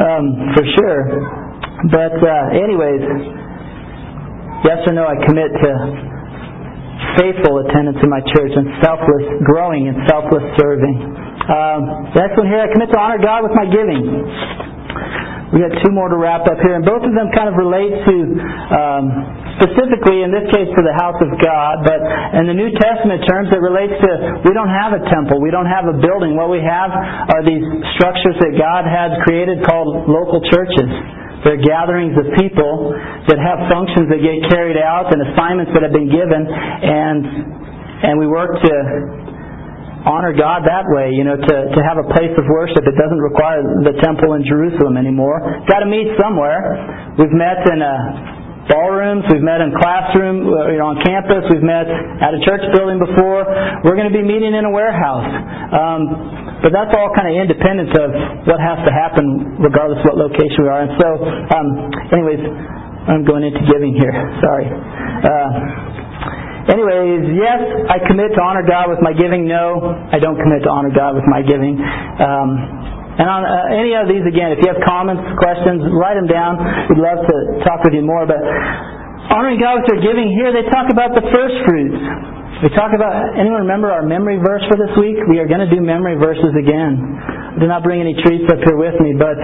[0.00, 0.24] um,
[0.56, 1.00] for sure.
[1.92, 3.02] But uh, anyways,
[4.64, 5.70] yes or no, I commit to
[7.18, 11.23] faithful attendance in my church and selfless growing and selfless serving.
[11.48, 14.00] The next one here, I commit to honor God with my giving.
[15.52, 17.94] We got two more to wrap up here, and both of them kind of relate
[17.94, 18.16] to,
[18.74, 19.04] um,
[19.62, 22.00] specifically in this case, to the house of God, but
[22.42, 24.10] in the New Testament terms, it relates to
[24.42, 26.34] we don't have a temple, we don't have a building.
[26.34, 26.90] What we have
[27.30, 27.62] are these
[27.94, 30.90] structures that God has created called local churches.
[31.46, 32.96] They're gatherings of people
[33.30, 37.20] that have functions that get carried out and assignments that have been given, and
[38.10, 38.74] and we work to
[40.04, 42.84] honor God that way, you know, to, to have a place of worship.
[42.84, 45.40] It doesn't require the temple in Jerusalem anymore.
[45.68, 47.16] Got to meet somewhere.
[47.16, 51.64] We've met in uh, ballrooms, we've met in classroom, uh, you know, on campus, we've
[51.64, 53.44] met at a church building before.
[53.84, 55.28] We're going to be meeting in a warehouse.
[55.72, 56.00] Um,
[56.64, 58.08] but that's all kind of independent of
[58.48, 60.80] what has to happen, regardless of what location we are.
[60.84, 61.08] And so,
[61.52, 61.66] um,
[62.08, 62.40] anyways,
[63.04, 64.16] I'm going into giving here.
[64.40, 64.64] Sorry.
[64.68, 66.03] Uh,
[66.68, 69.44] anyways, yes, I commit to honor God with my giving.
[69.44, 71.76] No, I don't commit to honor God with my giving.
[71.76, 72.48] Um,
[73.14, 76.58] and on uh, any of these, again, if you have comments, questions, write them down.
[76.90, 78.26] We'd love to talk with you more.
[78.26, 78.42] But
[79.30, 82.00] honoring God with their giving here, they talk about the first fruits.
[82.62, 85.20] We talk about, anyone remember our memory verse for this week?
[85.30, 86.96] We are going to do memory verses again.
[87.54, 89.36] I did not bring any treats up here with me, but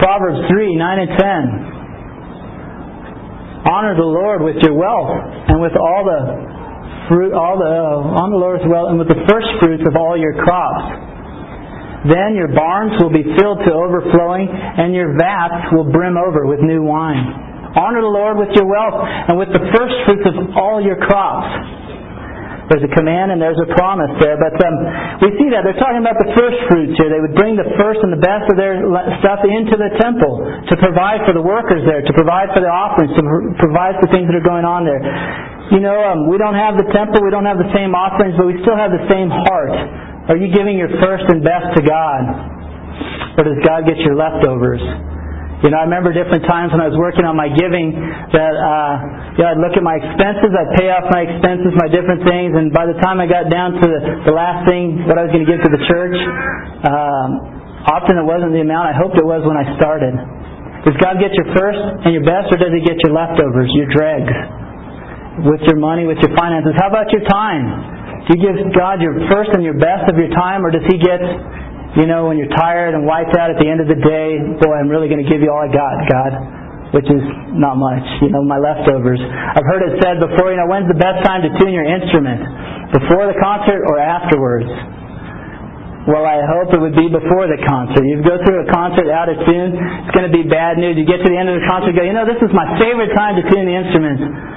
[0.00, 1.83] Proverbs 3, 9 and 10.
[3.64, 5.12] Honor the Lord with your wealth
[5.48, 6.20] and with all the
[7.08, 9.96] fruit, all the, uh, honor the Lord with wealth and with the first fruits of
[9.96, 10.84] all your crops.
[12.04, 16.60] Then your barns will be filled to overflowing and your vats will brim over with
[16.60, 17.24] new wine.
[17.72, 21.48] Honor the Lord with your wealth and with the first fruits of all your crops.
[22.72, 24.40] There's a command and there's a promise there.
[24.40, 24.74] But um,
[25.20, 25.68] we see that.
[25.68, 27.12] They're talking about the first fruits here.
[27.12, 28.80] They would bring the first and the best of their
[29.20, 30.40] stuff into the temple
[30.72, 33.22] to provide for the workers there, to provide for the offerings, to
[33.60, 35.00] provide for things that are going on there.
[35.76, 38.48] You know, um, we don't have the temple, we don't have the same offerings, but
[38.48, 39.72] we still have the same heart.
[40.32, 42.22] Are you giving your first and best to God?
[43.36, 44.80] Or does God get your leftovers?
[45.64, 47.96] You know, I remember different times when I was working on my giving
[48.36, 48.92] that, uh,
[49.32, 52.52] you know, I'd look at my expenses, I'd pay off my expenses, my different things,
[52.52, 53.86] and by the time I got down to
[54.28, 56.20] the, last thing, what I was going to give to the church,
[56.84, 57.28] um,
[57.88, 60.12] often it wasn't the amount I hoped it was when I started.
[60.84, 63.88] Does God get your first and your best, or does He get your leftovers, your
[63.88, 64.36] dregs?
[65.48, 66.76] With your money, with your finances.
[66.76, 68.28] How about your time?
[68.28, 71.00] Do you give God your first and your best of your time, or does He
[71.00, 71.24] get
[71.94, 74.74] you know, when you're tired and wiped out at the end of the day, boy,
[74.74, 76.32] I'm really going to give you all I got, God,
[76.90, 77.22] which is
[77.54, 79.22] not much, you know, my leftovers.
[79.22, 82.42] I've heard it said before, you know, when's the best time to tune your instrument?
[82.98, 84.70] Before the concert or afterwards?
[86.04, 88.04] Well, I hope it would be before the concert.
[88.04, 91.00] You go through a concert out of tune, it's going to be bad news.
[91.00, 93.14] You get to the end of the concert, go, you know, this is my favorite
[93.16, 94.53] time to tune the instruments.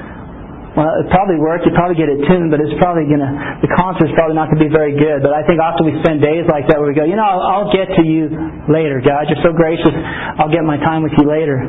[0.78, 1.66] Well, it probably worked.
[1.66, 3.60] You probably get it tuned, but it's probably gonna.
[3.66, 5.26] The concert's probably not gonna be very good.
[5.26, 7.66] But I think often we spend days like that where we go, you know, I'll,
[7.68, 8.30] I'll get to you
[8.70, 9.28] later, God.
[9.28, 9.92] You're so gracious.
[10.40, 11.66] I'll get my time with you later.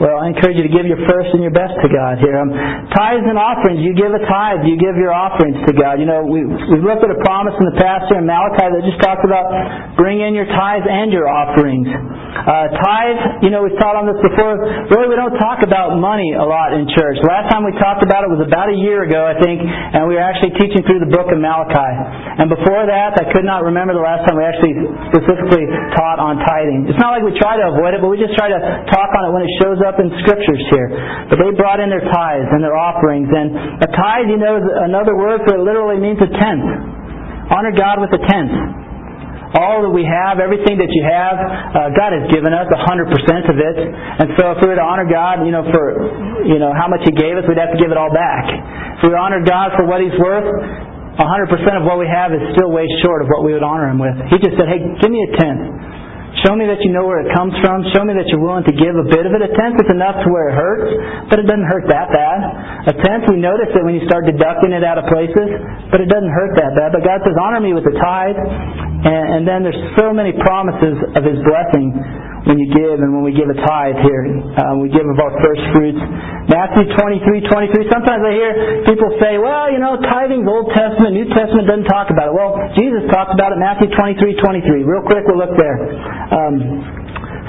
[0.00, 2.40] Well, I encourage you to give your first and your best to God here.
[2.40, 2.48] Um,
[2.96, 3.84] tithes and offerings.
[3.84, 4.64] You give a tithe.
[4.64, 6.00] You give your offerings to God.
[6.00, 8.80] You know, we, we've looked at a promise in the past here in Malachi that
[8.80, 9.44] just talked about
[10.00, 11.84] bring in your tithes and your offerings.
[11.84, 14.56] Uh, tithe, you know, we've taught on this before.
[14.88, 17.20] Really, we don't talk about money a lot in church.
[17.20, 20.16] Last time we talked about it was about a year ago, I think, and we
[20.16, 21.92] were actually teaching through the book of Malachi.
[22.40, 24.72] And before that, I could not remember the last time we actually
[25.12, 26.88] specifically taught on tithing.
[26.88, 29.28] It's not like we try to avoid it, but we just try to talk on
[29.28, 30.88] it when it shows up in scriptures here.
[31.32, 33.26] But they brought in their tithes and their offerings.
[33.26, 36.68] And a tithe, you know, is another word it literally means a tenth.
[37.50, 38.54] Honor God with a tenth.
[39.58, 43.56] All that we have, everything that you have, uh, God has given us 100% of
[43.58, 43.76] it.
[43.82, 47.02] And so if we were to honor God, you know, for, you know, how much
[47.02, 48.46] He gave us, we'd have to give it all back.
[49.02, 50.46] If we honor God for what He's worth,
[51.18, 53.98] 100% of what we have is still way short of what we would honor Him
[53.98, 54.14] with.
[54.30, 55.89] He just said, hey, give me a tenth.
[56.46, 57.82] Show me that you know where it comes from.
[57.90, 59.42] Show me that you're willing to give a bit of it.
[59.42, 60.90] A tenth is enough to where it hurts,
[61.26, 62.38] but it doesn't hurt that bad.
[62.86, 65.50] A tenth, we notice it when you start deducting it out of places,
[65.90, 66.94] but it doesn't hurt that bad.
[66.94, 68.38] But God says, honor me with the tithe.
[68.38, 71.98] And, and then there's so many promises of His blessing
[72.48, 74.22] when you give and when we give a tithe here.
[74.56, 76.00] Uh, we give of our first fruits.
[76.48, 77.92] Matthew 23, 23.
[77.92, 78.50] Sometimes I hear
[78.88, 82.34] people say, well, you know, tithing's Old Testament, New Testament doesn't talk about it.
[82.34, 84.88] Well, Jesus talked about it Matthew 23, 23.
[84.88, 85.78] Real quick, we'll look there.
[86.32, 86.54] Um,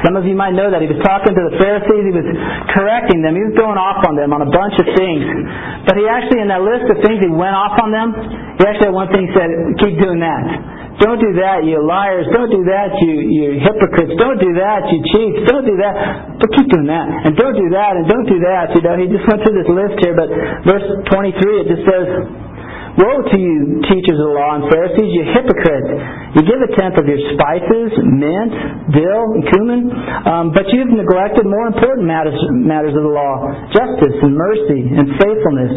[0.03, 0.81] Some of you might know that.
[0.81, 2.03] He was talking to the Pharisees.
[2.09, 2.25] He was
[2.73, 3.37] correcting them.
[3.37, 5.21] He was going off on them on a bunch of things.
[5.85, 8.09] But he actually, in that list of things he went off on them,
[8.57, 10.80] he actually had one thing he said, keep doing that.
[11.01, 12.29] Don't do that, you liars.
[12.29, 14.13] Don't do that, you, you hypocrites.
[14.21, 15.49] Don't do that, you cheats.
[15.49, 16.37] Don't do that.
[16.37, 17.25] But keep doing that.
[17.25, 18.69] And don't do that, and don't do that.
[18.77, 20.13] You know, he just went through this list here.
[20.13, 20.29] But
[20.61, 22.05] verse 23, it just says,
[23.01, 25.89] Woe to you, teachers of the law and Pharisees, you hypocrites!
[26.35, 28.51] You give a tenth of your spices, mint,
[28.91, 29.81] dill, and cumin,
[30.27, 34.81] um, but you have neglected more important matters, matters of the law, justice and mercy
[34.91, 35.73] and faithfulness.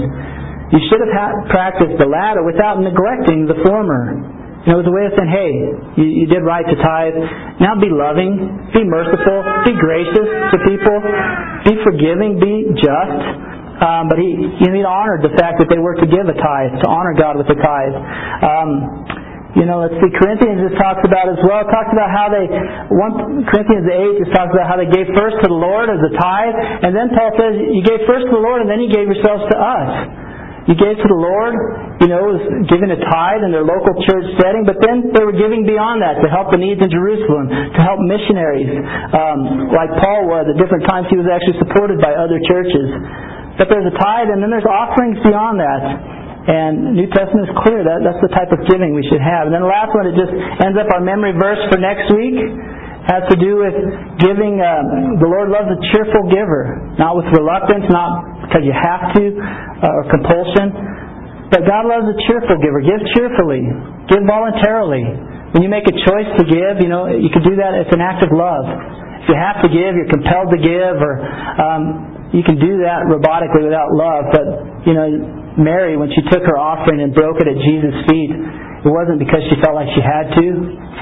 [0.75, 4.34] You should have practiced the latter without neglecting the former.
[4.65, 5.53] You know, it was a way of saying, hey,
[6.01, 7.13] you, you did right to tithe.
[7.61, 10.97] Now be loving, be merciful, be gracious to people,
[11.69, 13.21] be forgiving, be just.
[13.85, 16.37] Um, but he, you know, he honored the fact that they were to give a
[16.41, 17.97] tithe, to honor God with a tithe.
[18.41, 18.69] Um,
[19.53, 21.61] you know, let's see, Corinthians just talks about as well.
[21.69, 22.49] Talks about how they,
[22.89, 26.13] one Corinthians 8 just talks about how they gave first to the Lord as a
[26.17, 26.57] tithe,
[26.89, 29.45] and then Paul says, you gave first to the Lord, and then you gave yourselves
[29.53, 30.24] to us.
[30.65, 31.53] You gave to the Lord,
[32.01, 32.41] you know, was
[32.73, 36.17] giving a tithe in their local church setting, but then they were giving beyond that
[36.25, 38.73] to help the needs in Jerusalem, to help missionaries,
[39.13, 40.49] um, like Paul was.
[40.49, 42.89] At different times he was actually supported by other churches.
[43.61, 45.83] But there's a tithe, and then there's offerings beyond that.
[46.45, 49.49] And New Testament is clear that that's the type of giving we should have.
[49.49, 50.33] And then the last one, it just
[50.65, 52.41] ends up our memory verse for next week
[53.05, 53.77] has to do with
[54.17, 54.65] giving.
[54.65, 59.25] Uh, the Lord loves a cheerful giver, not with reluctance, not because you have to
[59.33, 60.73] uh, or compulsion.
[61.53, 62.81] But God loves a cheerful giver.
[62.83, 63.63] Give cheerfully.
[64.11, 65.05] Give voluntarily.
[65.55, 67.79] When you make a choice to give, you know you can do that.
[67.79, 68.67] It's an act of love.
[69.25, 71.15] If you have to give, you're compelled to give, or
[71.57, 71.85] um,
[72.35, 74.47] you can do that robotically without love, but
[74.85, 75.07] you know,
[75.55, 78.35] Mary, when she took her offering and broke it at Jesus' feet,
[78.85, 80.47] it wasn't because she felt like she had to.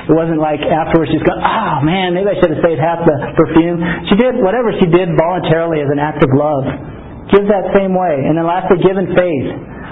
[0.07, 3.16] It wasn't like afterwards she's going, oh man, maybe I should have saved half the
[3.34, 3.80] perfume.
[4.07, 6.66] She did whatever she did voluntarily as an act of love.
[7.30, 8.26] Give that same way.
[8.26, 9.46] And then lastly, give in faith.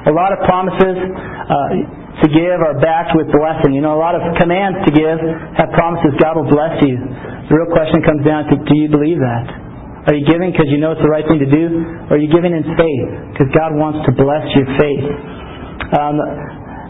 [0.08, 3.76] A lot of promises uh, to give are backed with blessing.
[3.76, 5.18] You know, a lot of commands to give
[5.60, 6.96] have promises God will bless you.
[6.96, 9.46] The real question comes down to, do you believe that?
[10.08, 11.84] Are you giving because you know it's the right thing to do?
[12.08, 15.04] Or are you giving in faith because God wants to bless your faith?
[15.92, 16.16] Um,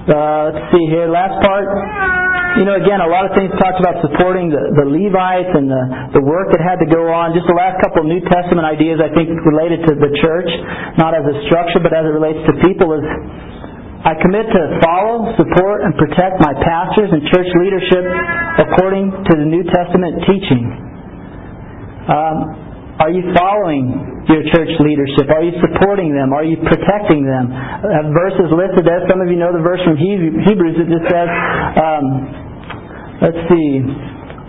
[0.07, 1.11] uh, let's see here.
[1.11, 2.30] Last part.
[2.59, 6.19] You know, again, a lot of things talked about supporting the, the Levites and the,
[6.19, 7.31] the work that had to go on.
[7.31, 10.51] Just the last couple of New Testament ideas, I think, related to the church,
[10.99, 13.05] not as a structure, but as it relates to people, is
[14.03, 18.05] I commit to follow, support, and protect my pastors and church leadership
[18.67, 20.65] according to the New Testament teaching.
[22.09, 22.37] Um,
[23.01, 25.29] are you following your church leadership?
[25.33, 26.37] Are you supporting them?
[26.37, 27.49] Are you protecting them?
[27.49, 29.01] Have verses listed there.
[29.09, 31.29] Some of you know the verse from Hebrews that just says,
[31.81, 32.05] um,
[33.23, 33.69] let's see,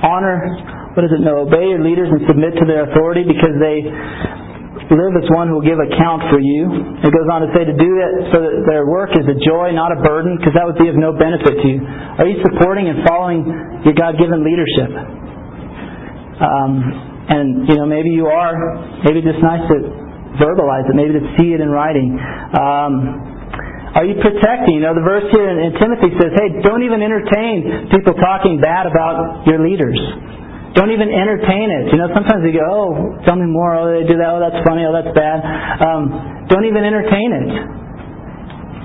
[0.03, 1.47] honor, what does it know?
[1.47, 3.86] Obey your leaders and submit to their authority because they
[4.91, 6.67] live as one who will give account for you.
[6.99, 9.72] It goes on to say to do that so that their work is a joy,
[9.72, 11.80] not a burden, because that would be of no benefit to you.
[12.19, 13.47] Are you supporting and following
[13.88, 14.91] your God given leadership?
[16.43, 16.74] Um,
[17.32, 18.55] and, you know, maybe you are.
[19.07, 19.78] Maybe it's just nice to
[20.43, 20.95] verbalize it.
[20.95, 22.19] Maybe to see it in writing.
[22.55, 23.30] Um,
[23.91, 24.79] are you protecting?
[24.79, 28.63] You know, the verse here in, in Timothy says, hey, don't even entertain people talking
[28.63, 29.99] bad about your leaders.
[30.71, 31.91] Don't even entertain it.
[31.91, 33.75] You know, sometimes they go, oh, tell me more.
[33.75, 34.31] Oh, they do that.
[34.31, 34.87] Oh, that's funny.
[34.87, 35.43] Oh, that's bad.
[35.83, 37.49] Um, don't even entertain it.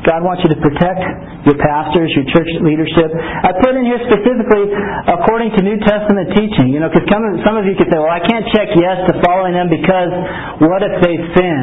[0.03, 1.03] God wants you to protect
[1.47, 3.11] your pastors, your church leadership.
[3.15, 4.71] I put in here specifically
[5.07, 6.75] according to New Testament teaching.
[6.75, 7.07] You know, because
[7.47, 10.11] some of you could say, well, I can't check yes to following them because
[10.67, 11.63] what if they sin?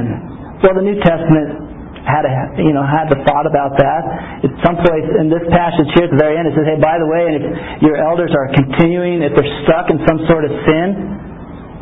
[0.63, 1.72] Well, the New Testament
[2.03, 4.01] had a you know had the thought about that.
[4.43, 6.51] It's someplace in this passage here at the very end.
[6.51, 7.43] It says, "Hey, by the way, and if
[7.83, 10.87] your elders are continuing, if they're stuck in some sort of sin,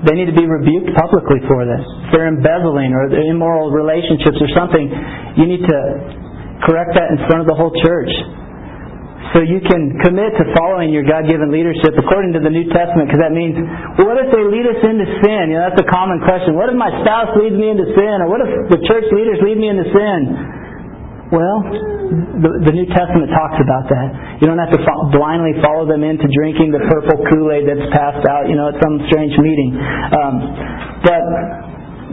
[0.05, 1.83] they need to be rebuked publicly for this.
[2.09, 4.85] If they're embezzling or they're immoral relationships or something,
[5.37, 5.79] you need to
[6.65, 8.09] correct that in front of the whole church.
[9.31, 13.21] So you can commit to following your God-given leadership according to the New Testament, because
[13.21, 13.55] that means,
[14.01, 15.53] what if they lead us into sin?
[15.53, 16.57] You know, that's a common question.
[16.57, 19.55] What if my spouse leads me into sin, or what if the church leaders lead
[19.61, 20.19] me into sin?
[21.31, 21.57] Well,
[22.43, 24.43] the, the New Testament talks about that.
[24.43, 28.27] You don't have to fo- blindly follow them into drinking the purple Kool-Aid that's passed
[28.27, 29.79] out, you know, at some strange meeting.
[30.11, 30.33] Um,
[31.07, 31.23] but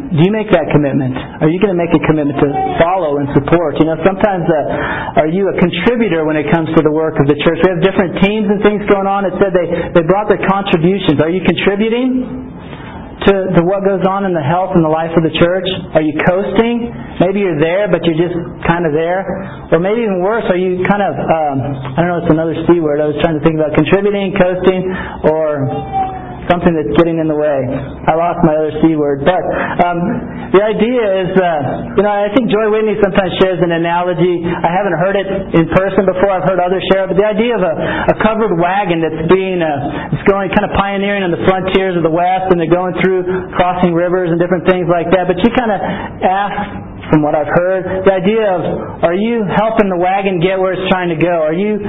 [0.08, 1.12] do you make that commitment?
[1.44, 2.48] Are you going to make a commitment to
[2.80, 3.76] follow and support?
[3.76, 7.28] You know, sometimes uh, are you a contributor when it comes to the work of
[7.28, 7.60] the church?
[7.60, 9.28] We have different teams and things going on.
[9.28, 9.68] It said they,
[10.00, 11.20] they brought their contributions.
[11.20, 12.24] Are you contributing
[13.28, 15.68] to, to what goes on in the health and the life of the church?
[15.92, 16.88] Are you coasting?
[17.20, 19.28] Maybe you're there, but you're just kind of there.
[19.74, 22.80] Or maybe even worse, are you kind of, um, I don't know, it's another C
[22.80, 23.04] word.
[23.04, 24.88] I was trying to think about contributing, coasting,
[25.28, 25.68] or
[26.48, 27.60] something that's getting in the way.
[28.08, 29.22] I lost my other C word.
[29.22, 29.42] But
[29.84, 29.98] um,
[30.52, 34.42] the idea is, uh, you know, I think Joy Whitney sometimes shares an analogy.
[34.44, 36.32] I haven't heard it in person before.
[36.32, 37.12] I've heard others share it.
[37.12, 37.74] But the idea of a,
[38.12, 42.02] a covered wagon that's being, uh, it's going kind of pioneering in the frontiers of
[42.02, 45.28] the West, and they're going through crossing rivers and different things like that.
[45.28, 45.80] But you kind of
[46.24, 48.04] ask from what I've heard.
[48.04, 48.60] The idea of
[49.04, 51.32] are you helping the wagon get where it's trying to go?
[51.44, 51.80] Are you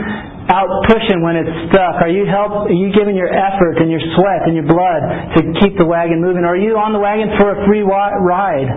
[0.49, 2.01] out pushing when it's stuck?
[2.01, 2.67] Are you help?
[2.67, 5.01] Are you giving your effort and your sweat and your blood
[5.37, 6.43] to keep the wagon moving?
[6.43, 8.69] Are you on the wagon for a free ride?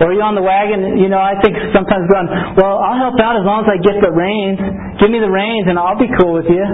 [0.00, 0.96] Or are you on the wagon?
[0.96, 4.00] You know, I think sometimes going, well, I'll help out as long as I get
[4.00, 4.56] the reins.
[4.96, 6.64] Give me the reins and I'll be cool with you.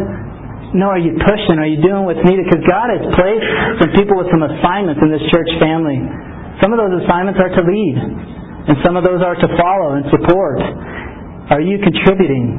[0.79, 1.59] No, are you pushing?
[1.59, 2.47] Are you doing what's needed?
[2.47, 3.47] Because God has placed
[3.83, 5.99] some people with some assignments in this church family.
[6.63, 7.97] Some of those assignments are to lead,
[8.67, 10.59] and some of those are to follow and support.
[11.55, 12.59] Are you contributing?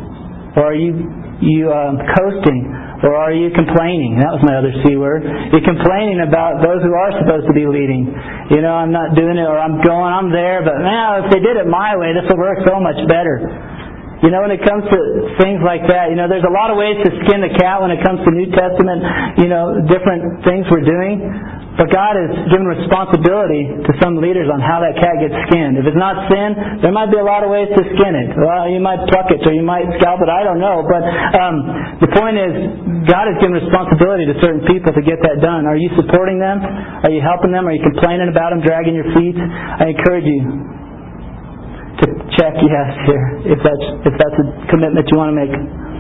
[0.55, 0.95] Or are you
[1.38, 2.66] you um, coasting?
[3.05, 4.18] Or are you complaining?
[4.18, 5.22] That was my other C word.
[5.53, 8.10] You're complaining about those who are supposed to be leading.
[8.49, 11.38] You know, I'm not doing it, or I'm going, I'm there, but now if they
[11.38, 13.38] did it my way, this would work so much better.
[14.26, 14.97] You know, when it comes to
[15.38, 17.93] things like that, you know, there's a lot of ways to skin the cat when
[17.93, 19.05] it comes to New Testament,
[19.38, 21.22] you know, different things we're doing.
[21.78, 25.78] But God has given responsibility to some leaders on how that cat gets skinned.
[25.78, 28.34] If it's not sin, there might be a lot of ways to skin it.
[28.34, 30.30] Well, you might pluck it or you might scalp it.
[30.30, 30.82] I don't know.
[30.82, 31.05] But
[31.38, 31.55] um,
[32.01, 32.51] the point is,
[33.05, 35.69] God has given responsibility to certain people to get that done.
[35.69, 36.65] Are you supporting them?
[36.65, 37.69] Are you helping them?
[37.69, 39.38] Are you complaining about them, dragging your feet?
[39.38, 40.41] I encourage you
[42.01, 42.05] to
[42.38, 45.53] check yes here if that's if that's a commitment you want to make.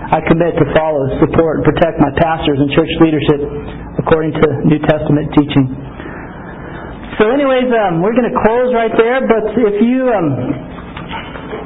[0.07, 3.43] I commit to follow, support, and protect my pastors and church leadership
[3.99, 5.67] according to New Testament teaching.
[7.19, 9.19] So, anyways, um, we're going to close right there.
[9.25, 10.27] But if you um,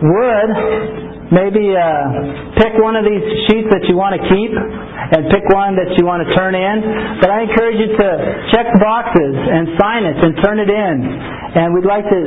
[0.10, 5.48] would maybe uh, pick one of these sheets that you want to keep and pick
[5.52, 6.76] one that you want to turn in.
[7.24, 8.10] But I encourage you to
[8.52, 10.96] check boxes and sign it and turn it in.
[11.52, 12.20] And we'd like to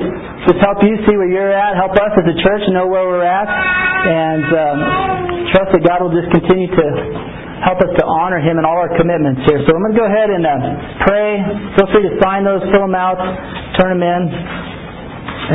[0.48, 3.24] just help you see where you're at, help us as a church know where we're
[3.24, 4.78] at, and um,
[5.52, 6.86] trust that God will just continue to
[7.64, 9.64] help us to honor Him in all our commitments here.
[9.64, 10.56] So I'm going to go ahead and uh,
[11.08, 11.40] pray.
[11.80, 13.16] Feel free to sign those, fill them out,
[13.80, 14.22] turn them in,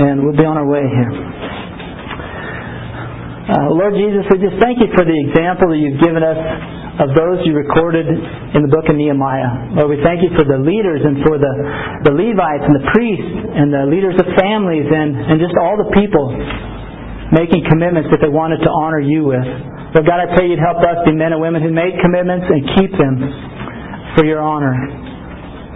[0.02, 1.14] and we'll be on our way here.
[3.50, 6.38] Uh, Lord Jesus, we just thank you for the example that you've given us
[7.02, 9.74] of those you recorded in the book of Nehemiah.
[9.74, 11.54] Lord, we thank you for the leaders and for the,
[12.06, 15.90] the Levites and the priests and the leaders of families and, and just all the
[15.98, 16.30] people
[17.34, 19.42] making commitments that they wanted to honor you with.
[19.98, 22.62] Lord God, I pray you'd help us be men and women who make commitments and
[22.78, 23.18] keep them
[24.14, 25.09] for your honor.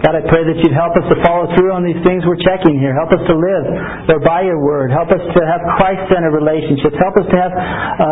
[0.04, 2.76] God, I pray that you'd help us to follow through on these things we're checking
[2.76, 2.92] here.
[2.92, 3.64] Help us to live,
[4.20, 4.92] by your word.
[4.92, 6.92] Help us to have Christ-centered relationships.
[7.00, 8.04] Help us to have uh,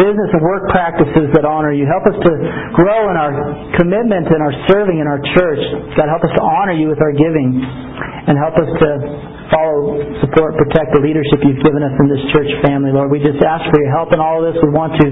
[0.00, 1.84] business and work practices that honor you.
[1.84, 2.32] Help us to
[2.72, 3.36] grow in our
[3.76, 5.60] commitment and our serving in our church.
[5.92, 7.60] God, help us to honor you with our giving.
[7.60, 8.88] And help us to
[9.52, 13.12] follow, support, protect the leadership you've given us in this church family, Lord.
[13.12, 14.62] We just ask for your help in all of this.
[14.64, 15.06] We want to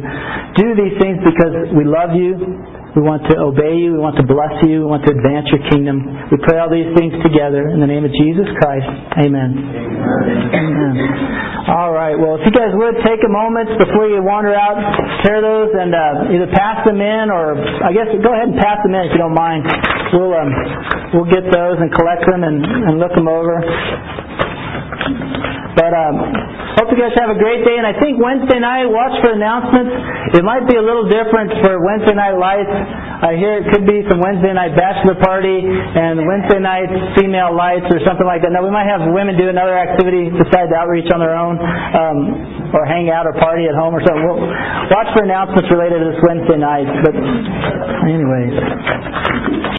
[0.57, 2.78] do these things because we love you.
[2.97, 3.93] We want to obey you.
[3.97, 4.85] We want to bless you.
[4.85, 6.01] We want to advance your kingdom.
[6.33, 8.89] We pray all these things together in the name of Jesus Christ.
[9.21, 9.51] Amen.
[10.57, 10.95] Amen.
[11.69, 12.17] All right.
[12.17, 14.81] Well, if you guys would take a moment before you wander out,
[15.21, 18.81] tear those and uh, either pass them in or I guess go ahead and pass
[18.81, 19.69] them in if you don't mind.
[20.17, 20.51] We'll um,
[21.13, 23.61] we'll get those and collect them and, and look them over.
[25.77, 26.17] But um,
[26.79, 27.75] hope you guys have a great day.
[27.75, 29.91] And I think Wednesday night, watch for announcements.
[30.39, 32.71] It might be a little different for Wednesday night lights.
[33.19, 36.87] I hear it could be some Wednesday night bachelor party and Wednesday night
[37.19, 38.55] female lights or something like that.
[38.55, 42.87] Now we might have women do another activity besides outreach on their own, um, or
[42.87, 44.23] hang out or party at home or something.
[44.23, 44.39] We'll
[44.95, 46.87] watch for announcements related to this Wednesday night.
[47.03, 47.15] But
[48.07, 49.69] anyways.